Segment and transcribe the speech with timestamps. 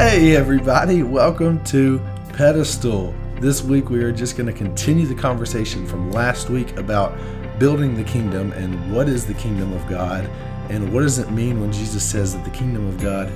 [0.00, 2.00] Hey, everybody, welcome to
[2.32, 3.14] Pedestal.
[3.38, 7.18] This week, we are just going to continue the conversation from last week about
[7.58, 10.24] building the kingdom and what is the kingdom of God
[10.70, 13.30] and what does it mean when Jesus says that the kingdom of God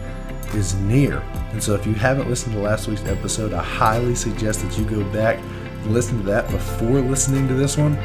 [0.55, 1.19] is near.
[1.53, 4.87] And so, if you haven't listened to last week's episode, I highly suggest that you
[4.87, 5.39] go back
[5.83, 7.99] and listen to that before listening to this one.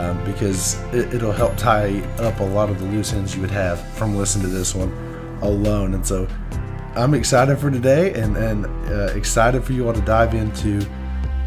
[0.00, 3.52] Um, because it, it'll help tie up a lot of the loose ends you would
[3.52, 4.90] have from listening to this one
[5.42, 5.94] alone.
[5.94, 6.26] And so
[6.96, 10.84] I'm excited for today and, and uh, excited for you all to dive into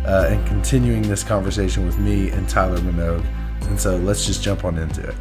[0.05, 3.25] uh, and continuing this conversation with me and Tyler Minogue.
[3.63, 5.15] And so let's just jump on into it.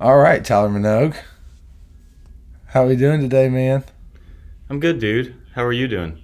[0.00, 1.16] All right, Tyler Minogue.
[2.66, 3.84] How are we doing today, man?
[4.68, 5.36] I'm good, dude.
[5.54, 6.20] How are you doing?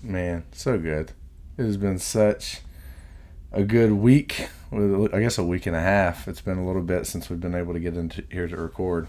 [0.00, 1.10] Man, so good.
[1.56, 2.60] It has been such
[3.50, 4.48] a good week.
[4.72, 6.28] I guess a week and a half.
[6.28, 9.08] It's been a little bit since we've been able to get into here to record.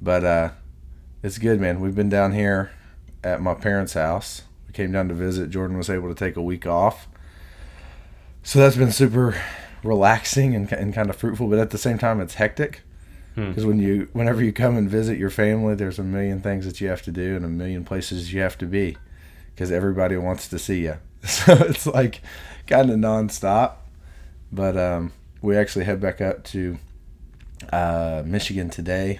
[0.00, 0.50] But uh,
[1.22, 1.80] it's good, man.
[1.80, 2.70] We've been down here
[3.24, 4.42] at my parents' house.
[4.66, 5.50] We came down to visit.
[5.50, 7.08] Jordan was able to take a week off.
[8.42, 9.40] So that's been super
[9.82, 12.82] relaxing and, and kind of fruitful, but at the same time, it's hectic.
[13.34, 13.68] Because hmm.
[13.68, 16.88] when you, whenever you come and visit your family, there's a million things that you
[16.88, 18.96] have to do and a million places you have to be,
[19.54, 20.96] because everybody wants to see you.
[21.26, 22.20] So it's like
[22.68, 23.78] kind of nonstop.
[24.52, 26.78] But um, we actually head back up to
[27.72, 29.18] uh, Michigan today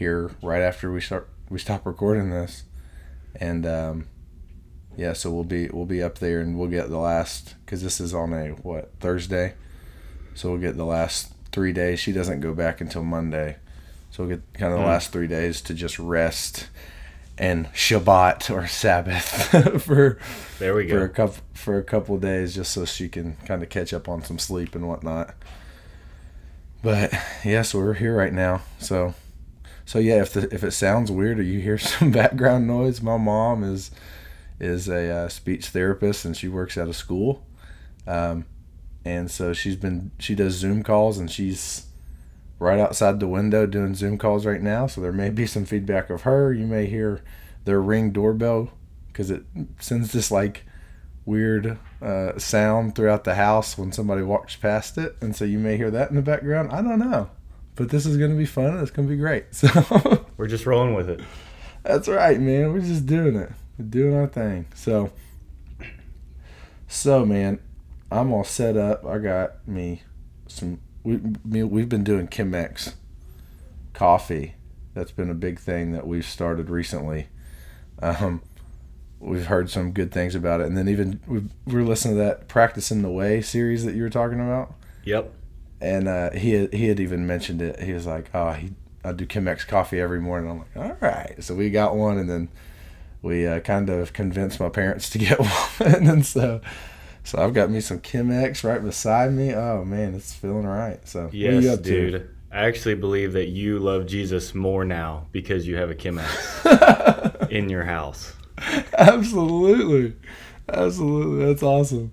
[0.00, 2.64] here right after we start we stop recording this,
[3.36, 4.08] and um,
[4.96, 8.00] yeah, so we'll be we'll be up there and we'll get the last because this
[8.00, 9.52] is on a what Thursday,
[10.34, 12.00] so we'll get the last three days.
[12.00, 13.56] She doesn't go back until Monday,
[14.10, 14.88] so we'll get kind of the mm.
[14.88, 16.68] last three days to just rest
[17.36, 20.18] and Shabbat or Sabbath for
[20.58, 23.62] there we go for a couple for a couple days just so she can kind
[23.62, 25.34] of catch up on some sleep and whatnot.
[26.82, 28.62] But yes, yeah, so we're here right now.
[28.78, 29.14] So
[29.90, 33.16] so yeah, if the, if it sounds weird or you hear some background noise, my
[33.16, 33.90] mom is
[34.60, 37.44] is a uh, speech therapist and she works at a school,
[38.06, 38.44] um,
[39.04, 41.86] and so she's been she does Zoom calls and she's
[42.60, 44.86] right outside the window doing Zoom calls right now.
[44.86, 46.52] So there may be some feedback of her.
[46.52, 47.24] You may hear
[47.64, 48.70] their ring doorbell
[49.08, 49.42] because it
[49.80, 50.62] sends this like
[51.24, 55.76] weird uh, sound throughout the house when somebody walks past it, and so you may
[55.76, 56.70] hear that in the background.
[56.70, 57.30] I don't know
[57.76, 58.78] but this is gonna be fun.
[58.80, 59.46] It's gonna be great.
[59.52, 61.20] So we're just rolling with it.
[61.82, 62.72] That's right, man.
[62.72, 63.50] We're just doing it.
[63.78, 64.66] We're doing our thing.
[64.74, 65.12] So,
[66.88, 67.60] so man,
[68.10, 69.04] I'm all set up.
[69.06, 70.02] I got me
[70.46, 70.80] some.
[71.04, 72.94] We me, we've been doing Chemex
[73.94, 74.54] coffee.
[74.94, 77.28] That's been a big thing that we've started recently.
[78.02, 78.42] Um,
[79.20, 82.48] we've heard some good things about it, and then even we we're listening to that
[82.48, 84.74] "Practicing the Way" series that you were talking about.
[85.04, 85.34] Yep
[85.80, 87.80] and uh, he had, he had even mentioned it.
[87.80, 88.72] He was like, "Oh, he
[89.04, 92.28] I do Chemex coffee every morning." I'm like, "All right." So we got one, and
[92.28, 92.48] then
[93.22, 96.60] we uh, kind of convinced my parents to get one, and so
[97.24, 99.54] so I've got me some Chemex right beside me.
[99.54, 101.06] Oh man, it's feeling right.
[101.06, 102.12] So yes, dude.
[102.12, 102.28] To?
[102.52, 107.68] I actually believe that you love Jesus more now because you have a Chemex in
[107.68, 108.34] your house.
[108.98, 110.16] Absolutely,
[110.68, 111.46] absolutely.
[111.46, 112.12] That's awesome.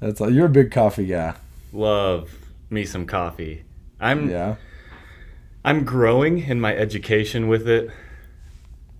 [0.00, 0.32] That's all.
[0.32, 1.34] You're a big coffee guy.
[1.72, 2.37] Love
[2.70, 3.64] me some coffee.
[4.00, 4.56] I'm yeah.
[5.64, 7.90] I'm growing in my education with it.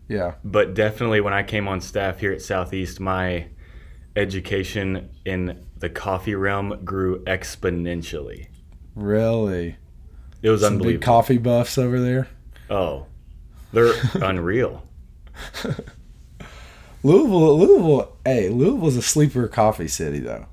[0.09, 0.35] Yeah.
[0.45, 3.47] But definitely when I came on staff here at Southeast, my
[4.17, 8.49] education in the coffee realm grew exponentially.
[8.95, 9.77] Really?
[10.43, 11.01] It was Some unbelievable.
[11.01, 12.29] Big coffee buffs over there.
[12.71, 13.07] Oh,
[13.73, 14.83] they're unreal.
[17.03, 18.17] Louisville, Louisville.
[18.25, 20.47] Hey, Louisville's a sleeper coffee city, though.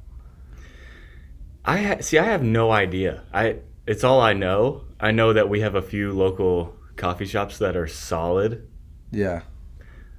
[1.65, 2.17] I ha- see.
[2.17, 3.23] I have no idea.
[3.33, 4.83] I it's all I know.
[4.99, 8.67] I know that we have a few local coffee shops that are solid.
[9.11, 9.41] Yeah.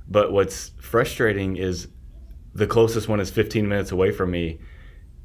[0.08, 1.88] But what's frustrating is
[2.54, 4.60] the closest one is 15 minutes away from me,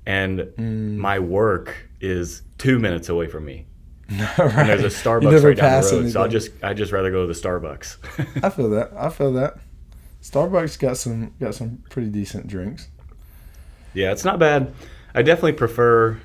[0.06, 0.96] and mm.
[0.98, 3.68] my work is two minutes away from me.
[4.10, 4.40] right.
[4.40, 6.10] And there's a Starbucks right down the road, anything.
[6.12, 8.44] so I just I just rather go to the Starbucks.
[8.44, 8.92] I feel that.
[8.96, 9.58] I feel that.
[10.22, 12.90] Starbucks got some got some pretty decent drinks.
[13.94, 14.74] Yeah, it's not bad.
[15.14, 16.20] I definitely prefer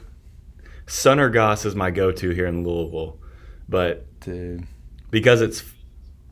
[0.87, 3.19] Sunergos is my go-to here in Louisville,
[3.69, 4.67] but dude,
[5.11, 5.65] because it's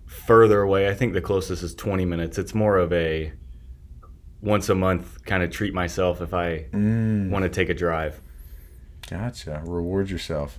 [0.06, 2.38] further away, I think the closest is 20 minutes.
[2.38, 3.32] It's more of a
[4.40, 7.30] once a month kind of treat myself if I mm.
[7.30, 8.20] want to take a drive.
[9.08, 9.62] Gotcha.
[9.64, 10.58] Reward yourself.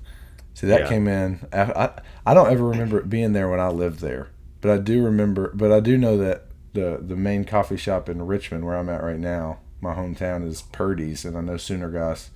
[0.54, 0.90] See, that yeah.
[0.90, 1.48] came in.
[1.52, 1.92] I,
[2.26, 4.30] I don't ever remember it being there when I lived there,
[4.62, 5.52] but I do remember.
[5.54, 9.04] But I do know that the the main coffee shop in Richmond, where I'm at
[9.04, 12.30] right now, my hometown is Purdy's, and I know Sunergos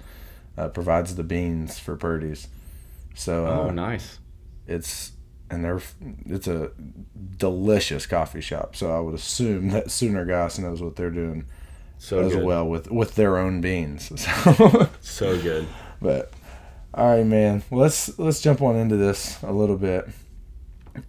[0.58, 2.48] uh, provides the beans for Purdy's.
[3.16, 4.20] So uh, oh, nice.
[4.68, 5.14] It's
[5.52, 5.82] and they're
[6.26, 6.72] it's a
[7.38, 8.76] delicious coffee shop.
[8.76, 11.46] So I would assume that Sunergos knows what they're doing
[11.98, 12.44] So as good.
[12.44, 14.12] well with with their own beans.
[14.20, 15.68] So, So good.
[16.02, 16.32] but
[16.94, 17.64] all right, man.
[17.72, 20.08] Let's let's jump on into this a little bit.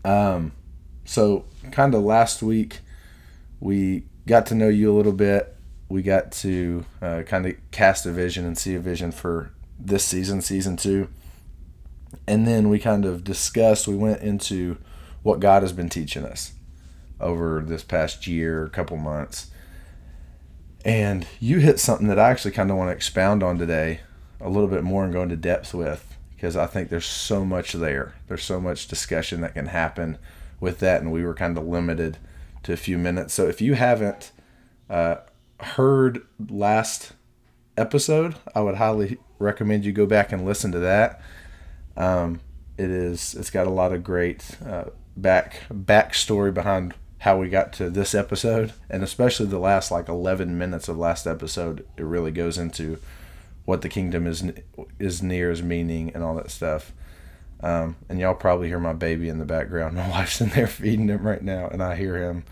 [0.05, 0.53] Um,
[1.05, 2.79] so kind of last week
[3.61, 5.57] we got to know you a little bit.
[5.91, 10.05] We got to uh, kind of cast a vision and see a vision for this
[10.05, 11.09] season, season two.
[12.27, 14.79] And then we kind of discussed, we went into
[15.23, 16.53] what God has been teaching us
[17.21, 19.51] over this past year, couple months.
[20.85, 24.01] And you hit something that I actually kind of want to expound on today
[24.41, 27.75] a little bit more and go into depth with because I think there's so much
[27.75, 28.15] there.
[28.29, 30.17] There's so much discussion that can happen
[30.59, 32.17] with that, and we were kind of limited
[32.63, 33.35] to a few minutes.
[33.35, 34.33] So if you haven't
[34.89, 35.17] uh,
[35.63, 37.13] heard last
[37.77, 41.21] episode, I would highly recommend you go back and listen to that.
[41.97, 42.41] Um,
[42.79, 44.85] it is it's got a lot of great uh,
[45.17, 50.57] back backstory behind how we got to this episode, and especially the last like 11
[50.57, 51.87] minutes of last episode.
[51.97, 52.99] It really goes into
[53.65, 54.45] what the kingdom is
[54.99, 56.93] is near is meaning and all that stuff.
[57.63, 59.97] Um, and y'all probably hear my baby in the background.
[59.97, 62.45] My wife's in there feeding him right now, and I hear him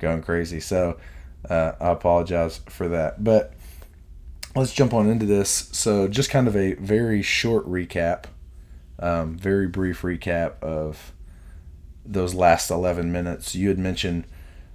[0.00, 0.58] going crazy.
[0.58, 0.98] So
[1.48, 3.22] uh, I apologize for that.
[3.22, 3.54] But
[4.54, 5.68] let's jump on into this.
[5.72, 8.24] So just kind of a very short recap,
[8.98, 11.12] um, very brief recap of
[12.04, 13.54] those last 11 minutes.
[13.54, 14.24] You had mentioned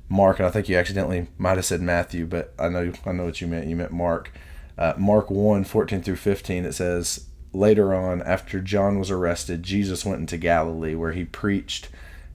[0.07, 3.25] Mark, and I think you accidentally might have said Matthew, but I know I know
[3.25, 3.67] what you meant.
[3.67, 4.31] You meant Mark.
[4.77, 10.03] Uh, Mark 1, 14 through 15, it says, Later on, after John was arrested, Jesus
[10.03, 11.87] went into Galilee where he preached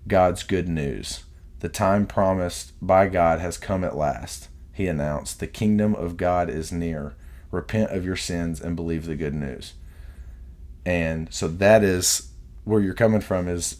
[0.09, 1.25] God's good news.
[1.61, 4.49] The time promised by God has come at last.
[4.73, 7.15] He announced, The kingdom of God is near.
[7.51, 9.75] Repent of your sins and believe the good news.
[10.87, 12.31] And so that is
[12.65, 13.79] where you're coming from is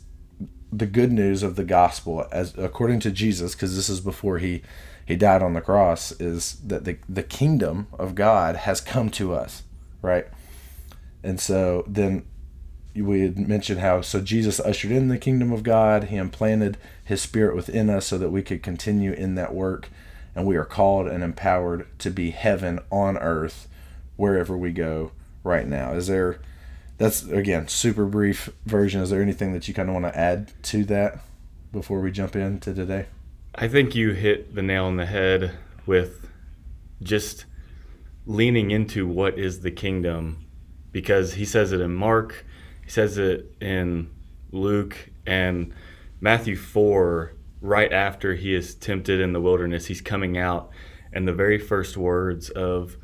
[0.73, 4.63] the good news of the gospel as according to Jesus because this is before he
[5.05, 9.35] he died on the cross is that the the kingdom of God has come to
[9.35, 9.65] us,
[10.03, 10.27] right?
[11.23, 12.25] And so then
[12.95, 17.23] we had mentioned how so Jesus ushered in the kingdom of God, he implanted his
[17.23, 19.89] spirit within us so that we could continue in that work
[20.35, 23.69] and we are called and empowered to be heaven on earth
[24.17, 25.93] wherever we go right now.
[25.93, 26.41] Is there
[27.01, 29.01] that's again super brief version.
[29.01, 31.21] Is there anything that you kind of want to add to that
[31.73, 33.07] before we jump into today?
[33.55, 36.29] I think you hit the nail on the head with
[37.03, 37.47] just
[38.27, 40.47] leaning into what is the kingdom
[40.93, 42.45] because he says it in Mark,
[42.91, 44.11] he says it in
[44.51, 45.73] Luke and
[46.21, 50.71] Matthew 4 right after he is tempted in the wilderness he's coming out
[51.13, 52.97] and the very first words of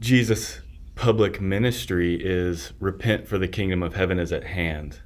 [0.00, 0.60] Jesus
[0.96, 4.98] public ministry is repent for the kingdom of heaven is at hand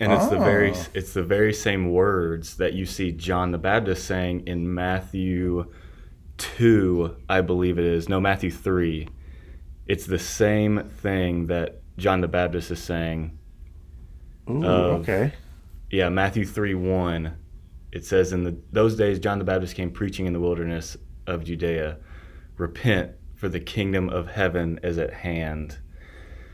[0.00, 0.44] and it's the oh.
[0.44, 0.86] very Oh.
[0.92, 5.72] it's the very same words that you see John the Baptist saying in Matthew
[6.38, 9.06] 2 I believe it is no Matthew 3
[9.86, 13.38] it's the same thing that John the Baptist is saying
[14.48, 15.32] Ooh, Of- okay.
[15.90, 17.36] yeah Matthew 3 1
[17.92, 21.44] it says in the those days John the Baptist came preaching in the wilderness of
[21.44, 21.98] Judea
[22.56, 25.78] repent for the kingdom of heaven is at hand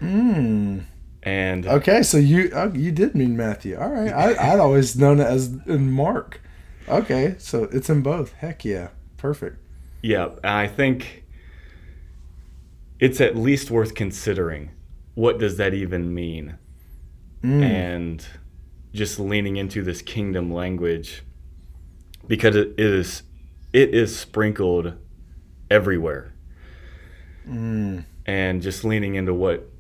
[0.01, 0.85] Mm.
[1.23, 3.79] and Okay, so you oh, you did mean Matthew.
[3.79, 6.43] All right, I, I'd always known it as in Mark.
[6.87, 8.33] Okay, so it's in both.
[8.35, 9.57] Heck yeah, perfect.
[10.03, 11.25] Yeah, I think
[13.01, 14.71] it's at least worth considering.
[15.17, 16.59] What does that even mean?
[17.43, 17.63] Mm.
[17.63, 18.27] And
[18.93, 21.23] just leaning into this kingdom language
[22.27, 23.23] because it is
[23.73, 24.95] it is sprinkled
[25.71, 26.35] everywhere.
[27.49, 28.05] Mm.
[28.27, 29.71] And just leaning into what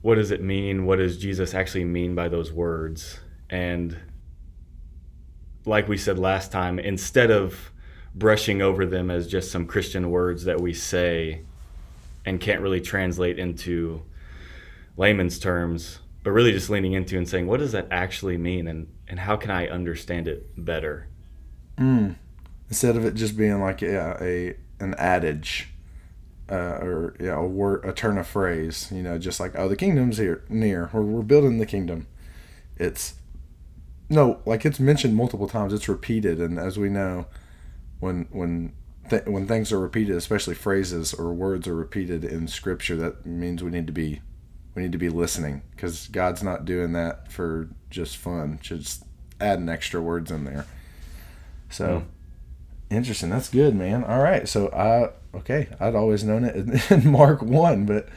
[0.00, 0.86] what does it mean?
[0.86, 3.18] What does Jesus actually mean by those words?
[3.50, 3.98] And
[5.66, 7.72] like we said last time, instead of
[8.14, 11.40] brushing over them as just some Christian words that we say
[12.24, 14.02] and can't really translate into
[14.96, 18.88] layman's terms, but really just leaning into and saying, what does that actually mean and,
[19.08, 21.08] and how can I understand it better?
[21.78, 22.16] Mm.
[22.68, 25.68] Instead of it just being like yeah, a an adage,
[26.50, 28.90] uh, or a word, a turn of phrase.
[28.92, 32.06] You know, just like oh, the kingdom's here near, or we're building the kingdom.
[32.76, 33.14] It's
[34.08, 35.72] no, like it's mentioned multiple times.
[35.72, 37.26] It's repeated, and as we know,
[38.00, 38.72] when when
[39.10, 43.62] th- when things are repeated, especially phrases or words are repeated in Scripture, that means
[43.62, 44.20] we need to be
[44.74, 48.58] we need to be listening because God's not doing that for just fun.
[48.62, 49.04] Just
[49.40, 50.66] adding extra words in there.
[51.70, 52.04] So Hmm.
[52.96, 53.30] interesting.
[53.30, 54.04] That's good, man.
[54.04, 54.48] All right.
[54.48, 55.68] So I okay.
[55.80, 58.08] I'd always known it in, in Mark one, but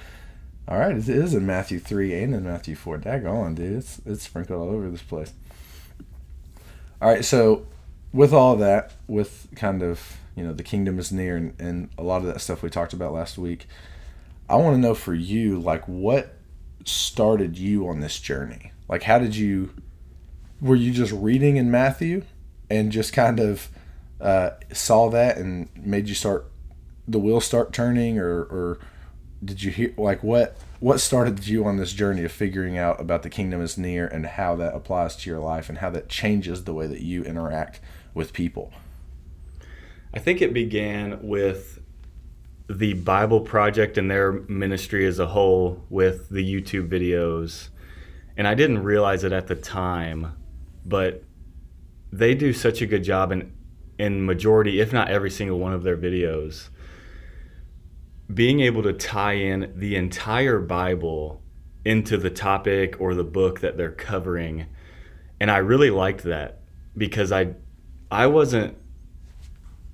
[0.69, 2.97] all right, it is in Matthew three and in Matthew four.
[2.97, 5.31] Daggone, dude, it's it's sprinkled all over this place.
[7.01, 7.65] All right, so
[8.11, 12.03] with all that, with kind of you know the kingdom is near and, and a
[12.03, 13.67] lot of that stuff we talked about last week,
[14.49, 16.36] I want to know for you, like what
[16.87, 18.71] started you on this journey?
[18.87, 19.73] Like, how did you?
[20.59, 22.23] Were you just reading in Matthew,
[22.69, 23.69] and just kind of
[24.19, 26.49] uh, saw that and made you start
[27.07, 28.79] the wheel start turning, or or
[29.43, 33.23] did you hear like what what started you on this journey of figuring out about
[33.23, 36.63] the kingdom is near and how that applies to your life and how that changes
[36.63, 37.79] the way that you interact
[38.13, 38.71] with people?
[40.13, 41.76] I think it began with
[42.69, 47.69] the Bible Project and their ministry as a whole with the YouTube videos.
[48.35, 50.33] And I didn't realize it at the time,
[50.85, 51.23] but
[52.11, 53.53] they do such a good job in
[53.97, 56.69] in majority, if not every single one of their videos,
[58.31, 61.41] being able to tie in the entire Bible
[61.83, 64.67] into the topic or the book that they're covering.
[65.39, 66.59] And I really liked that
[66.95, 67.55] because I
[68.11, 68.77] I wasn't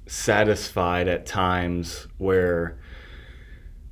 [0.06, 2.78] satisfied at times where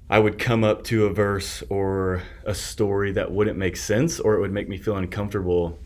[0.09, 4.35] I would come up to a verse or a story that wouldn't make sense or
[4.35, 5.79] it would make me feel uncomfortable.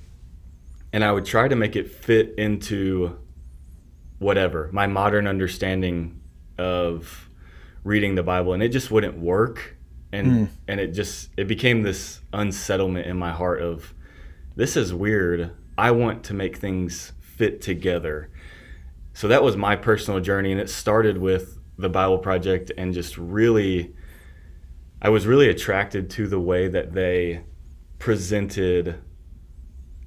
[0.91, 3.20] And I would try to make it fit into
[4.17, 6.22] whatever, my modern understanding
[6.58, 7.29] of
[7.84, 8.53] reading the Bible.
[8.53, 9.75] And it just wouldn't work.
[10.12, 10.50] And, mm.
[10.67, 13.94] and it just, it became this unsettlement in my heart of
[14.55, 15.51] this is weird.
[15.77, 18.32] I want to make things fit together.
[19.16, 20.52] So that was my personal journey.
[20.52, 23.96] And it started with the Bible Project and just really
[25.02, 27.44] I was really attracted to the way that they
[27.98, 29.02] presented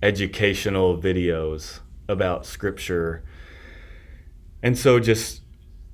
[0.02, 3.24] educational videos about scripture.
[4.62, 5.42] And so just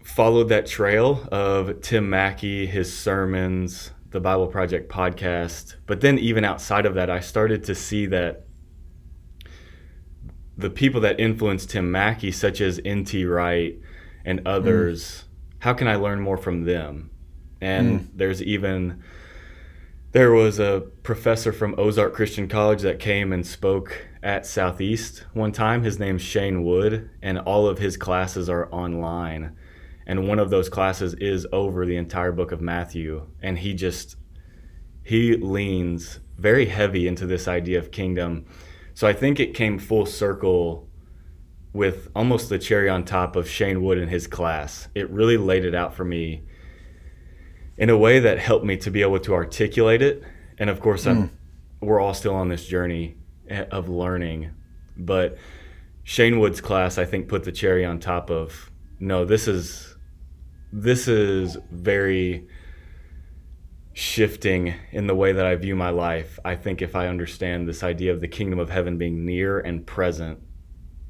[0.02, 5.76] followed that trail of Tim Mackie his sermons, the Bible Project podcast.
[5.86, 8.43] But then, even outside of that, I started to see that
[10.56, 13.24] the people that influenced Tim Mackie, such as N.T.
[13.24, 13.78] Wright
[14.24, 15.54] and others, mm.
[15.60, 17.10] how can I learn more from them?
[17.60, 18.06] And mm.
[18.14, 19.02] there's even
[20.12, 25.50] there was a professor from Ozark Christian College that came and spoke at Southeast one
[25.50, 25.82] time.
[25.82, 29.56] His name's Shane Wood, and all of his classes are online.
[30.06, 33.26] And one of those classes is over the entire book of Matthew.
[33.42, 34.16] And he just
[35.02, 38.46] he leans very heavy into this idea of kingdom.
[38.94, 40.88] So I think it came full circle
[41.72, 44.88] with almost the cherry on top of Shane Wood and his class.
[44.94, 46.42] It really laid it out for me
[47.76, 50.22] in a way that helped me to be able to articulate it.
[50.58, 51.28] And of course, mm.
[51.80, 53.16] we're all still on this journey
[53.48, 54.52] eh, of learning.
[54.96, 55.36] But
[56.04, 58.70] Shane Wood's class, I think, put the cherry on top of
[59.00, 59.96] no, this is
[60.72, 62.46] this is very
[63.94, 66.38] shifting in the way that I view my life.
[66.44, 69.86] I think if I understand this idea of the kingdom of heaven being near and
[69.86, 70.40] present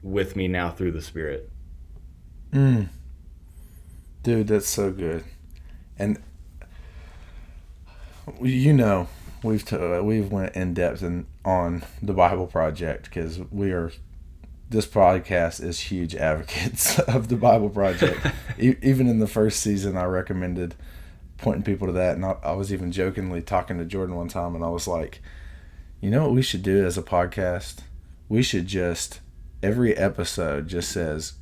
[0.03, 1.51] with me now through the Spirit.
[2.53, 2.89] Mm.
[4.23, 5.25] Dude, that's so good.
[5.99, 6.23] And
[8.41, 9.09] you know,
[9.43, 13.93] we've t- uh, we've went in depth in, on the Bible Project because we are.
[14.71, 18.27] This podcast is huge advocates of the Bible Project.
[18.59, 20.75] e- even in the first season, I recommended
[21.39, 24.55] pointing people to that, and I, I was even jokingly talking to Jordan one time,
[24.55, 25.21] and I was like,
[26.01, 27.81] "You know what we should do as a podcast?
[28.29, 29.21] We should just
[29.63, 31.35] every episode just says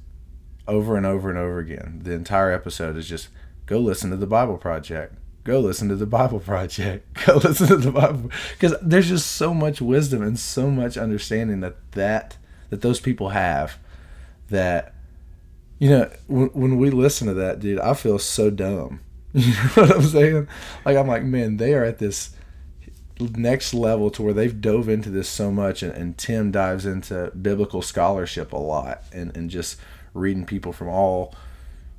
[0.69, 2.01] over and over and over again.
[2.03, 3.29] The entire episode is just
[3.67, 7.05] go listen to the Bible Project." go listen to the Bible Project.
[7.27, 11.59] Go listen to the Bible because there's just so much wisdom and so much understanding
[11.61, 12.37] that that
[12.71, 13.77] that those people have
[14.49, 14.95] that
[15.79, 19.01] you know when, when we listen to that dude i feel so dumb
[19.35, 20.49] you know what i'm saying?
[20.85, 22.35] Like i'm like man they are at this
[23.21, 27.31] next level to where they've dove into this so much and, and tim dives into
[27.41, 29.79] biblical scholarship a lot and, and just
[30.13, 31.35] reading people from all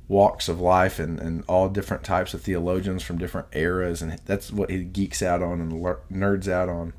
[0.06, 4.52] walks of life and, and all different types of theologians from different eras and that's
[4.52, 5.72] what he geeks out on and
[6.12, 6.92] nerds out on.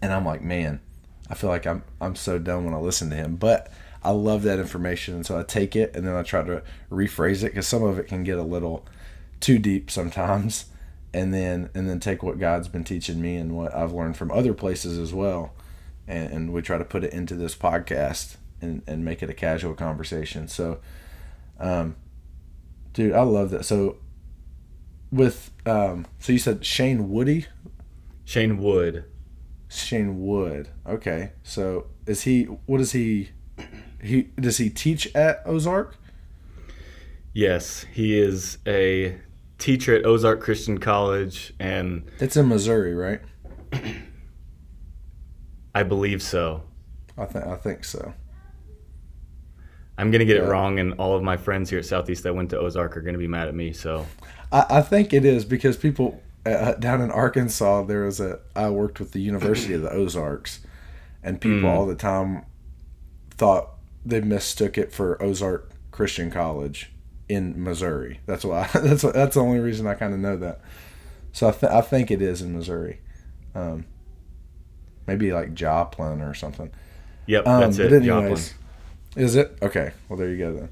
[0.00, 0.80] And i'm like man
[1.28, 3.36] i feel like i'm i'm so dumb when i listen to him.
[3.36, 3.70] But
[4.02, 7.42] i love that information and so i take it and then i try to rephrase
[7.42, 8.86] it because some of it can get a little
[9.44, 10.66] too deep sometimes
[11.12, 14.30] and then and then take what god's been teaching me and what i've learned from
[14.30, 15.52] other places as well
[16.08, 19.34] and, and we try to put it into this podcast and, and make it a
[19.34, 20.78] casual conversation so
[21.60, 21.94] um,
[22.94, 23.64] Dude, I love that.
[23.64, 23.96] So
[25.12, 27.46] with um so you said Shane Woody?
[28.24, 29.04] Shane Wood.
[29.68, 30.68] Shane Wood.
[30.86, 31.32] Okay.
[31.42, 33.30] So is he what is he
[34.00, 35.96] he does he teach at Ozark?
[37.32, 39.18] Yes, he is a
[39.58, 43.20] teacher at Ozark Christian College and It's in Missouri, right?
[45.74, 46.62] I believe so.
[47.16, 48.14] I think I think so.
[49.96, 50.44] I'm gonna get Yeah.
[50.44, 53.00] it wrong, and all of my friends here at Southeast that went to Ozark are
[53.00, 53.72] gonna be mad at me.
[53.72, 54.06] So
[54.52, 58.38] I, I think it is because people uh, down in Arkansas, there was a.
[58.54, 60.60] I worked with the University of the Ozarks,
[61.22, 61.64] and people Mm.
[61.74, 62.44] all the time
[63.30, 63.70] thought
[64.04, 66.92] they mistook it for Ozark Christian College
[67.28, 68.20] in Missouri.
[68.26, 68.68] That's why.
[68.74, 70.60] That's that's the only reason I kind of know that.
[71.32, 73.00] So I, th- I think it is in Missouri,
[73.54, 73.86] um,
[75.06, 76.70] maybe like Joplin or something.
[77.26, 77.92] yep, Um, that's it.
[77.92, 79.24] anyways, Joplin.
[79.24, 79.92] is it okay?
[80.08, 80.68] Well, there you go then.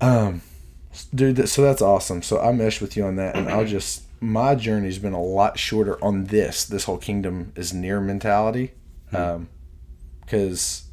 [0.00, 0.42] Um,
[1.14, 2.22] dude, so that's awesome.
[2.22, 5.58] So I mesh with you on that, and I'll just my journey's been a lot
[5.58, 6.64] shorter on this.
[6.66, 8.72] This whole kingdom is near mentality,
[9.14, 9.48] um,
[10.20, 10.84] because,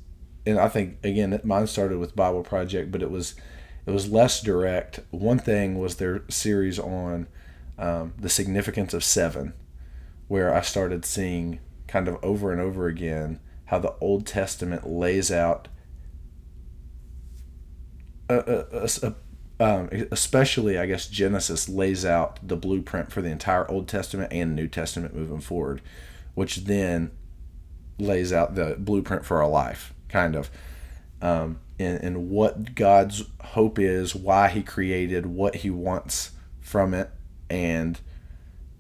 [0.46, 3.36] and I think again, mine started with Bible Project, but it was
[3.88, 5.00] it was less direct.
[5.12, 7.28] One thing was their series on
[7.80, 9.54] um, the significance of seven,
[10.28, 15.32] where I started seeing kind of over and over again how the Old Testament lays
[15.32, 15.70] out,
[18.30, 19.12] uh, uh, uh,
[19.60, 24.54] um, especially I guess Genesis lays out the blueprint for the entire Old Testament and
[24.54, 25.82] New Testament moving forward,
[26.36, 27.12] which then
[27.98, 30.52] lays out the blueprint for our life, kind of,
[31.22, 37.10] um, and, and what God's hope is, why He created, what He wants from it,
[37.50, 38.00] and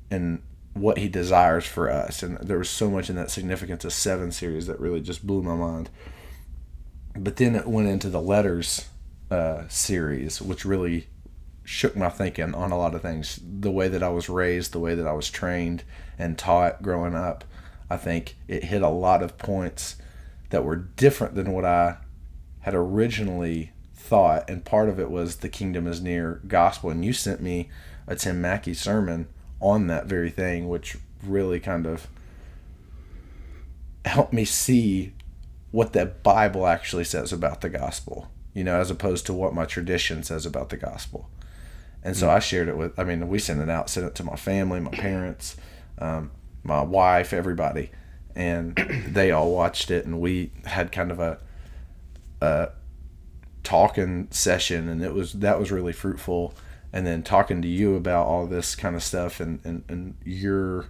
[0.10, 0.42] and
[0.74, 2.24] what He desires for us.
[2.24, 5.42] And there was so much in that significance of seven series that really just blew
[5.42, 5.90] my mind.
[7.16, 8.88] But then it went into the letters
[9.32, 11.08] uh, series, which really
[11.64, 13.40] shook my thinking on a lot of things.
[13.44, 15.84] The way that I was raised, the way that I was trained
[16.18, 17.44] and taught growing up,
[17.90, 19.98] I think it hit a lot of points
[20.50, 21.98] that were different than what I
[22.68, 24.50] had originally thought.
[24.50, 26.90] And part of it was the kingdom is near gospel.
[26.90, 27.70] And you sent me
[28.08, 29.30] a Tim Mackie sermon
[29.62, 32.08] on that very thing, which really kind of
[34.04, 35.14] helped me see
[35.72, 39.64] what the Bible actually says about the gospel, you know, as opposed to what my
[39.64, 41.30] tradition says about the gospel.
[42.04, 44.26] And so I shared it with, I mean, we sent it out, sent it to
[44.26, 45.56] my family, my parents,
[46.00, 46.32] um,
[46.64, 47.92] my wife, everybody.
[48.36, 48.76] And
[49.08, 51.40] they all watched it, and we had kind of a,
[52.42, 52.70] a
[53.64, 56.54] talking session, and it was, that was really fruitful.
[56.94, 60.86] And then talking to you about all this kind of stuff and, and, and your,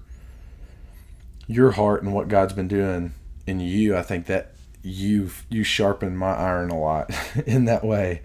[1.48, 3.14] your heart and what God's been doing
[3.48, 7.12] in you, I think that you've you sharpened my iron a lot
[7.46, 8.22] in that way.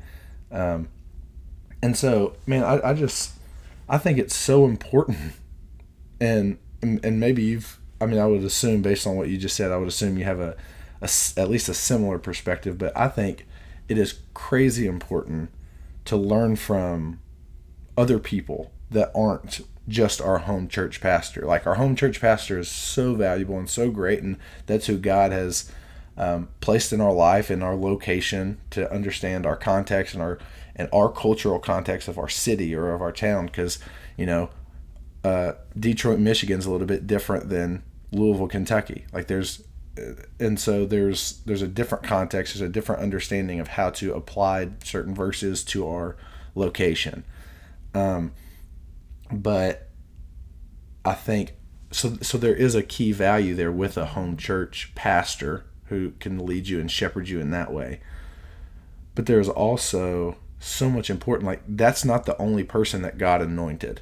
[0.51, 0.89] Um,
[1.83, 3.33] and so, man, I, I just
[3.89, 5.35] I think it's so important,
[6.21, 9.71] and and maybe you've I mean I would assume based on what you just said,
[9.71, 10.57] I would assume you have a,
[11.03, 12.79] a at least a similar perspective.
[12.79, 13.47] But I think
[13.89, 15.51] it is crazy important
[16.07, 17.21] to learn from
[17.97, 21.43] other people that aren't just our home church pastor.
[21.43, 24.37] Like our home church pastor is so valuable and so great, and
[24.67, 25.71] that's who God has
[26.17, 30.39] um, placed in our life in our location to understand our context and our
[30.75, 33.47] and our cultural context of our city or of our town.
[33.47, 33.79] Because
[34.17, 34.51] you know,
[35.25, 39.07] uh, Detroit, Michigan's a little bit different than Louisville, Kentucky.
[39.13, 39.65] Like there's
[40.41, 44.71] and so there's there's a different context, there's a different understanding of how to apply
[44.83, 46.17] certain verses to our
[46.55, 47.25] location.
[47.95, 48.33] Um,
[49.31, 49.89] but
[51.05, 51.55] I think
[51.91, 52.17] so.
[52.23, 56.69] So there is a key value there with a home church pastor who can lead
[56.69, 58.01] you and shepherd you in that way.
[59.15, 61.47] But there's also so much important.
[61.47, 64.01] Like that's not the only person that God anointed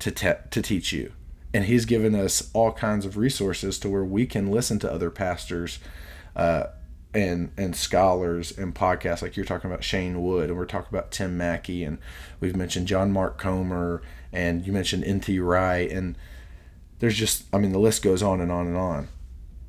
[0.00, 1.12] to te- to teach you,
[1.54, 5.10] and He's given us all kinds of resources to where we can listen to other
[5.10, 5.78] pastors.
[6.36, 6.64] Uh,
[7.14, 11.12] and and scholars and podcasts like you're talking about Shane Wood and we're talking about
[11.12, 11.98] Tim Mackie and
[12.40, 15.38] we've mentioned John Mark Comer and you mentioned N.T.
[15.38, 16.16] Wright and
[16.98, 19.08] there's just I mean the list goes on and on and on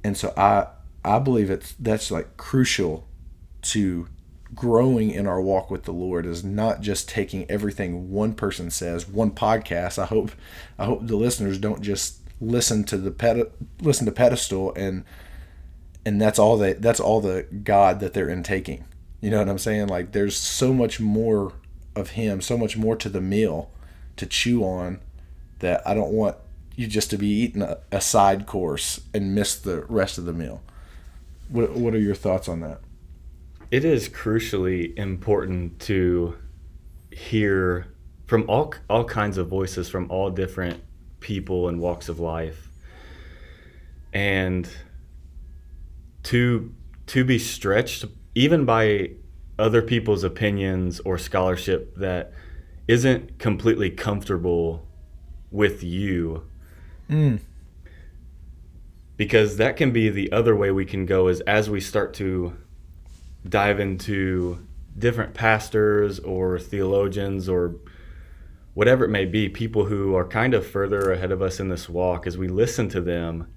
[0.03, 0.67] and so I
[1.03, 3.07] I believe it's that's like crucial
[3.61, 4.07] to
[4.55, 9.07] growing in our walk with the Lord is not just taking everything one person says
[9.07, 9.99] one podcast.
[9.99, 10.31] I hope
[10.79, 15.03] I hope the listeners don't just listen to the ped- listen to pedestal and
[16.05, 18.85] and that's all they that's all the god that they're intaking.
[19.21, 19.87] You know what i'm saying?
[19.87, 21.53] Like there's so much more
[21.95, 23.71] of him so much more to the meal
[24.17, 24.99] to chew on
[25.59, 26.35] that i don't want
[26.75, 30.33] you just to be eating a, a side course and miss the rest of the
[30.33, 30.61] meal.
[31.49, 32.81] What, what are your thoughts on that
[33.71, 36.35] It is crucially important to
[37.11, 37.87] hear
[38.27, 40.83] from all all kinds of voices from all different
[41.19, 42.69] people and walks of life,
[44.13, 44.69] and
[46.23, 46.73] to
[47.07, 49.11] to be stretched even by
[49.57, 52.33] other people's opinions or scholarship that
[52.87, 54.85] isn't completely comfortable
[55.49, 56.45] with you
[57.09, 57.39] mm.
[59.15, 62.53] because that can be the other way we can go is as we start to
[63.47, 64.65] dive into
[64.97, 67.75] different pastors or theologians or
[68.73, 71.87] whatever it may be, people who are kind of further ahead of us in this
[71.87, 73.47] walk, as we listen to them,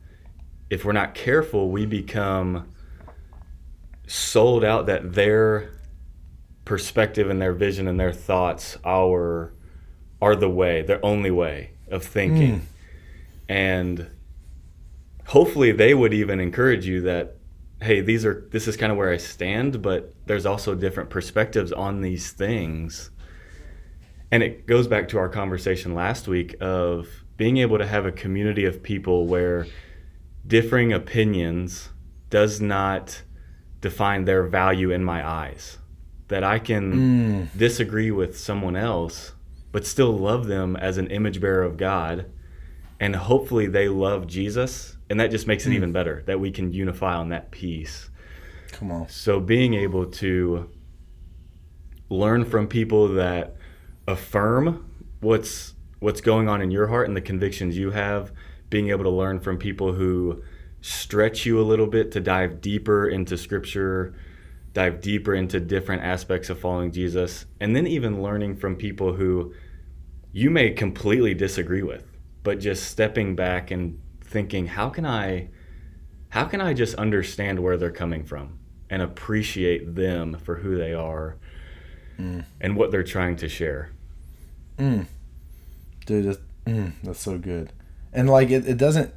[0.71, 2.69] if we're not careful, we become
[4.07, 5.71] sold out that their
[6.65, 9.53] perspective and their vision and their thoughts are
[10.21, 12.61] are the way, their only way of thinking.
[12.61, 12.65] Mm.
[13.49, 14.11] And
[15.27, 17.38] hopefully they would even encourage you that
[17.81, 21.73] hey, these are this is kind of where I stand, but there's also different perspectives
[21.73, 23.11] on these things.
[24.31, 28.13] And it goes back to our conversation last week of being able to have a
[28.13, 29.67] community of people where
[30.47, 31.91] differing opinions
[32.29, 33.23] does not
[33.81, 35.79] define their value in my eyes.
[36.27, 37.59] That I can mm.
[37.59, 39.33] disagree with someone else,
[39.73, 42.27] but still love them as an image bearer of God.
[43.01, 44.98] And hopefully they love Jesus.
[45.11, 45.75] And that just makes it mm.
[45.75, 48.11] even better that we can unify on that piece.
[48.73, 49.09] Come on.
[49.09, 50.71] So being able to
[52.11, 53.57] learn from people that
[54.07, 54.91] affirm
[55.21, 58.33] what's what's going on in your heart and the convictions you have,
[58.71, 60.43] being able to learn from people who
[60.81, 64.15] stretch you a little bit to dive deeper into scripture,
[64.73, 69.53] dive deeper into different aspects of following Jesus, and then even learning from people who
[70.33, 72.05] you may completely disagree with,
[72.45, 75.49] but just stepping back and thinking, how can I
[76.31, 78.59] how can I just understand where they're coming from
[78.91, 81.37] and appreciate them for who they are
[82.19, 82.45] mm.
[82.61, 83.91] and what they're trying to share?
[84.77, 85.07] Mm.
[86.05, 87.73] Dude, that's, mm, that's so good.
[88.13, 89.13] And like it, it doesn't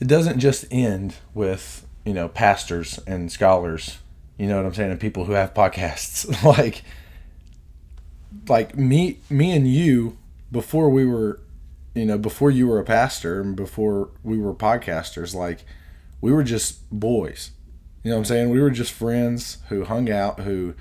[0.00, 3.98] it doesn't just end with you know pastors and scholars
[4.38, 6.82] you know what i'm saying and people who have podcasts like
[8.48, 10.18] like me me and you
[10.52, 11.40] before we were
[11.96, 15.64] you know before you were a pastor and before we were podcasters like
[16.20, 17.52] we were just boys.
[18.02, 18.50] You know what i'm saying?
[18.50, 20.74] We were just friends who hung out who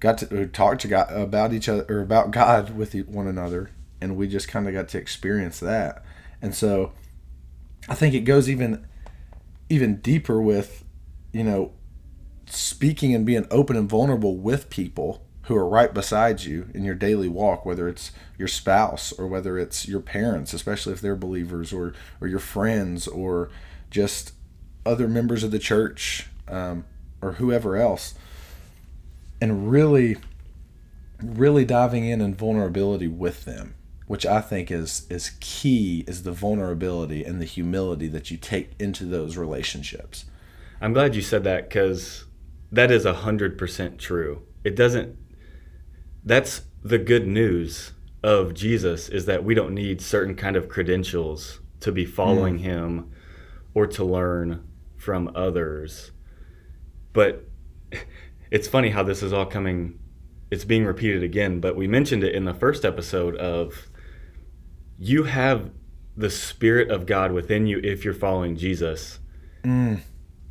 [0.00, 3.70] got to who talked to God about each other or about God with one another
[4.00, 6.04] and we just kind of got to experience that.
[6.42, 6.92] And so
[7.88, 8.86] I think it goes even
[9.70, 10.84] even deeper with,
[11.32, 11.72] you know,
[12.46, 16.94] speaking and being open and vulnerable with people who are right beside you in your
[16.94, 21.72] daily walk, whether it's your spouse or whether it's your parents, especially if they're believers,
[21.72, 23.50] or or your friends, or
[23.90, 24.32] just
[24.86, 26.84] other members of the church, um,
[27.20, 28.14] or whoever else,
[29.40, 30.16] and really,
[31.22, 33.74] really diving in in vulnerability with them
[34.06, 38.72] which I think is is key is the vulnerability and the humility that you take
[38.78, 40.26] into those relationships.
[40.80, 42.24] I'm glad you said that because
[42.70, 44.42] that is a hundred percent true.
[44.62, 45.16] It doesn't.
[46.24, 51.60] That's the good news of Jesus is that we don't need certain kind of credentials
[51.80, 52.62] to be following mm.
[52.62, 53.10] him
[53.74, 56.12] or to learn from others.
[57.12, 57.46] But
[58.50, 59.98] it's funny how this is all coming
[60.50, 63.88] it's being repeated again, but we mentioned it in the first episode of
[64.98, 65.70] you have
[66.16, 69.18] the spirit of God within you if you're following Jesus.
[69.64, 70.00] Mm.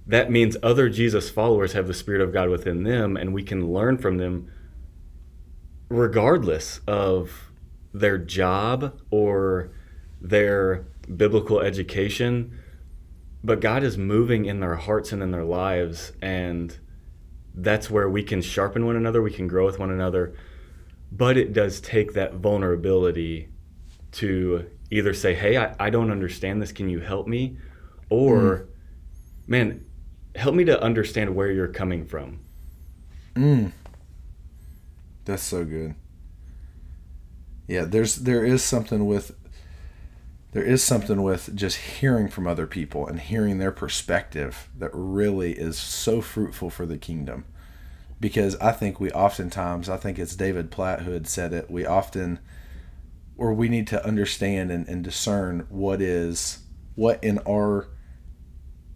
[0.05, 3.71] That means other Jesus followers have the spirit of God within them, and we can
[3.71, 4.51] learn from them
[5.89, 7.51] regardless of
[7.93, 9.71] their job or
[10.19, 12.59] their biblical education.
[13.43, 16.77] But God is moving in their hearts and in their lives, and
[17.53, 20.33] that's where we can sharpen one another, we can grow with one another.
[21.11, 23.49] But it does take that vulnerability
[24.13, 26.71] to either say, Hey, I, I don't understand this.
[26.71, 27.57] Can you help me?
[28.09, 28.67] Or, mm.
[29.47, 29.85] man,
[30.35, 32.39] help me to understand where you're coming from.
[33.35, 33.71] Mm.
[35.25, 35.95] That's so good.
[37.67, 39.35] Yeah, there's there is something with
[40.51, 45.53] there is something with just hearing from other people and hearing their perspective that really
[45.53, 47.45] is so fruitful for the kingdom.
[48.19, 51.85] Because I think we oftentimes, I think it's David Platt who had said it, we
[51.85, 52.39] often
[53.35, 56.59] or we need to understand and, and discern what is
[56.95, 57.89] what in our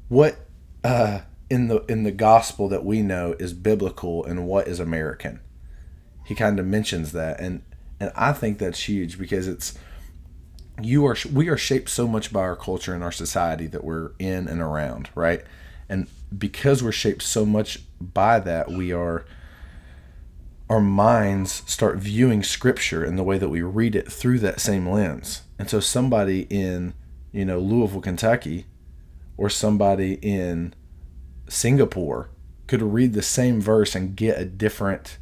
[0.09, 0.37] what
[0.83, 5.39] uh, in the in the gospel that we know is biblical and what is American.
[6.27, 7.61] He kind of mentions that, and
[8.01, 9.77] and I think that's huge because it's
[10.81, 14.11] you are we are shaped so much by our culture and our society that we're
[14.19, 15.41] in and around, right?
[15.87, 19.25] And because we're shaped so much by that, we are
[20.69, 24.85] our minds start viewing scripture in the way that we read it through that same
[24.85, 25.43] lens.
[25.57, 26.93] And so somebody in,
[27.31, 28.65] you know, Louisville, Kentucky
[29.37, 30.73] or somebody in
[31.47, 32.31] Singapore
[32.67, 35.19] could read the same verse and get a different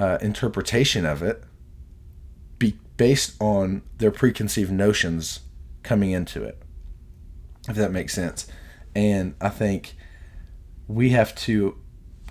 [0.00, 1.44] uh, interpretation of it
[2.58, 5.40] be based on their preconceived notions
[5.82, 6.60] coming into it
[7.68, 8.48] if that makes sense
[8.96, 9.94] and i think
[10.88, 11.76] we have to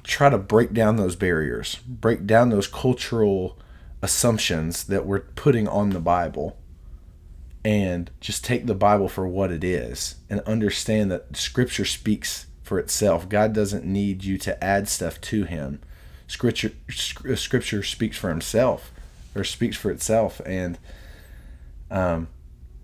[0.03, 3.57] try to break down those barriers, break down those cultural
[4.01, 6.57] assumptions that we're putting on the Bible
[7.63, 12.79] and just take the Bible for what it is and understand that scripture speaks for
[12.79, 13.29] itself.
[13.29, 15.79] God doesn't need you to add stuff to him.
[16.29, 18.91] Scripture scripture speaks for himself
[19.35, 20.77] or speaks for itself and
[21.89, 22.27] um,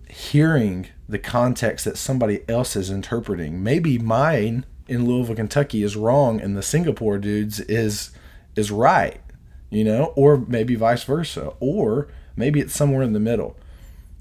[0.09, 3.63] hearing the context that somebody else is interpreting.
[3.63, 8.11] Maybe mine in Louisville, Kentucky is wrong and the Singapore dudes is
[8.55, 9.21] is right,
[9.69, 13.57] you know, or maybe vice versa, or maybe it's somewhere in the middle.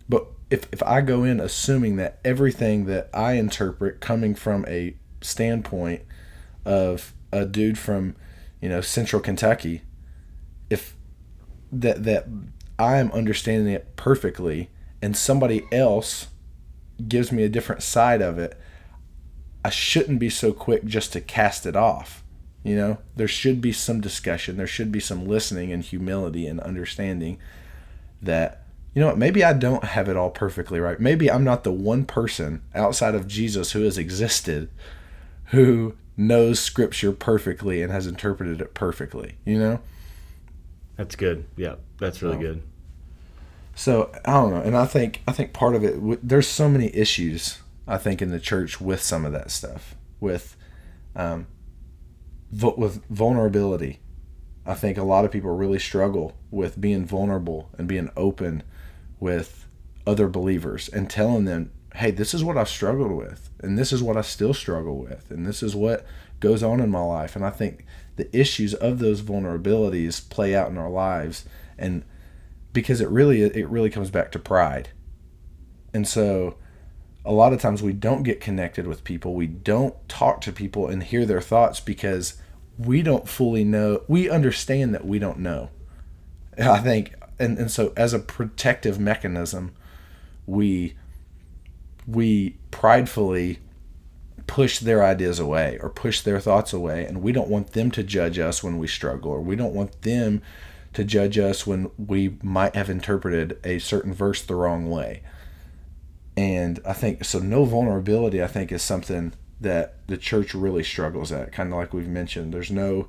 [0.07, 4.97] But if if I go in assuming that everything that I interpret coming from a
[5.23, 6.03] standpoint
[6.67, 8.17] of a dude from,
[8.65, 9.83] you know, central Kentucky,
[10.71, 10.97] if
[11.71, 12.27] that that
[12.79, 14.71] I am understanding it perfectly
[15.03, 16.29] and somebody else
[17.07, 18.59] gives me a different side of it,
[19.67, 22.25] I shouldn't be so quick just to cast it off.
[22.63, 26.59] You know, there should be some discussion, there should be some listening and humility and
[26.61, 27.37] understanding
[28.23, 28.63] that,
[28.95, 30.99] you know what, maybe I don't have it all perfectly right.
[30.99, 34.71] Maybe I'm not the one person outside of Jesus who has existed
[35.49, 39.81] who knows scripture perfectly and has interpreted it perfectly, you know?
[40.97, 41.47] That's good.
[41.57, 42.63] Yeah, that's really good.
[43.75, 46.95] So I don't know, and I think I think part of it there's so many
[46.95, 50.57] issues I think in the church with some of that stuff with
[51.17, 51.49] um,
[52.53, 54.01] with vulnerability.
[54.67, 58.63] I think a lot of people really struggle with being vulnerable and being open
[59.21, 59.67] with
[60.07, 64.03] other believers and telling them, "Hey, this is what I've struggled with, and this is
[64.03, 66.07] what I still struggle with, and this is what
[66.41, 67.85] goes on in my life." And I think
[68.17, 71.45] the issues of those vulnerabilities play out in our lives,
[71.79, 72.05] and
[72.73, 74.91] because it really it really comes back to pride.
[75.93, 76.57] And so
[77.25, 79.35] a lot of times we don't get connected with people.
[79.35, 82.35] We don't talk to people and hear their thoughts because
[82.77, 84.03] we don't fully know.
[84.09, 85.71] We understand that we don't know.
[86.59, 89.75] I think and, and so as a protective mechanism,
[90.47, 90.95] we
[92.07, 93.59] we pridefully
[94.47, 98.03] push their ideas away or push their thoughts away and we don't want them to
[98.03, 100.43] judge us when we struggle or we don't want them
[100.93, 105.23] to judge us when we might have interpreted a certain verse the wrong way.
[106.37, 107.39] And I think so.
[107.39, 111.53] No vulnerability, I think, is something that the church really struggles at.
[111.53, 113.09] Kind of like we've mentioned, there's no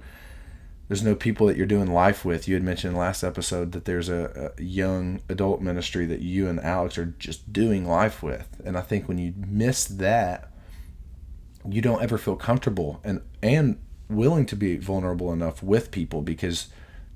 [0.87, 2.47] there's no people that you're doing life with.
[2.47, 6.59] You had mentioned last episode that there's a, a, young adult ministry that you and
[6.59, 8.61] Alex are just doing life with.
[8.63, 10.51] And I think when you miss that,
[11.67, 16.67] you don't ever feel comfortable and and willing to be vulnerable enough with people because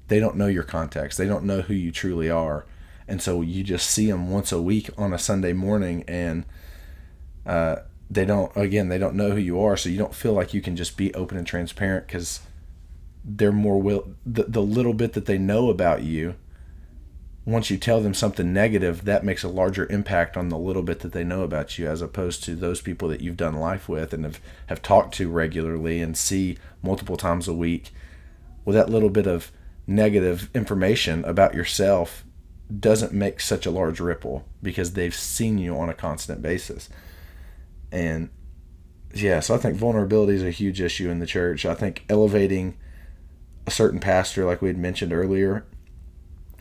[0.08, 1.20] they don't know your context.
[1.20, 2.66] They don't know who you truly are.
[3.08, 6.46] And so you just see them once a week on a Sunday morning and
[7.46, 7.78] uh,
[8.10, 9.78] they don't, again, they don't know who you are.
[9.78, 12.40] So you don't feel like you can just be open and transparent because
[13.38, 16.36] they're more will, the, the little bit that they know about you.
[17.46, 21.00] Once you tell them something negative, that makes a larger impact on the little bit
[21.00, 24.14] that they know about you, as opposed to those people that you've done life with
[24.14, 27.92] and have, have talked to regularly and see multiple times a week.
[28.66, 29.52] Well, that little bit of
[29.88, 32.24] negative information about yourself
[32.78, 36.90] doesn't make such a large ripple because they've seen you on a constant basis.
[37.92, 38.30] And
[39.14, 41.66] yeah, so I think vulnerability is a huge issue in the church.
[41.66, 42.78] I think elevating
[43.70, 45.64] a certain pastor, like we had mentioned earlier,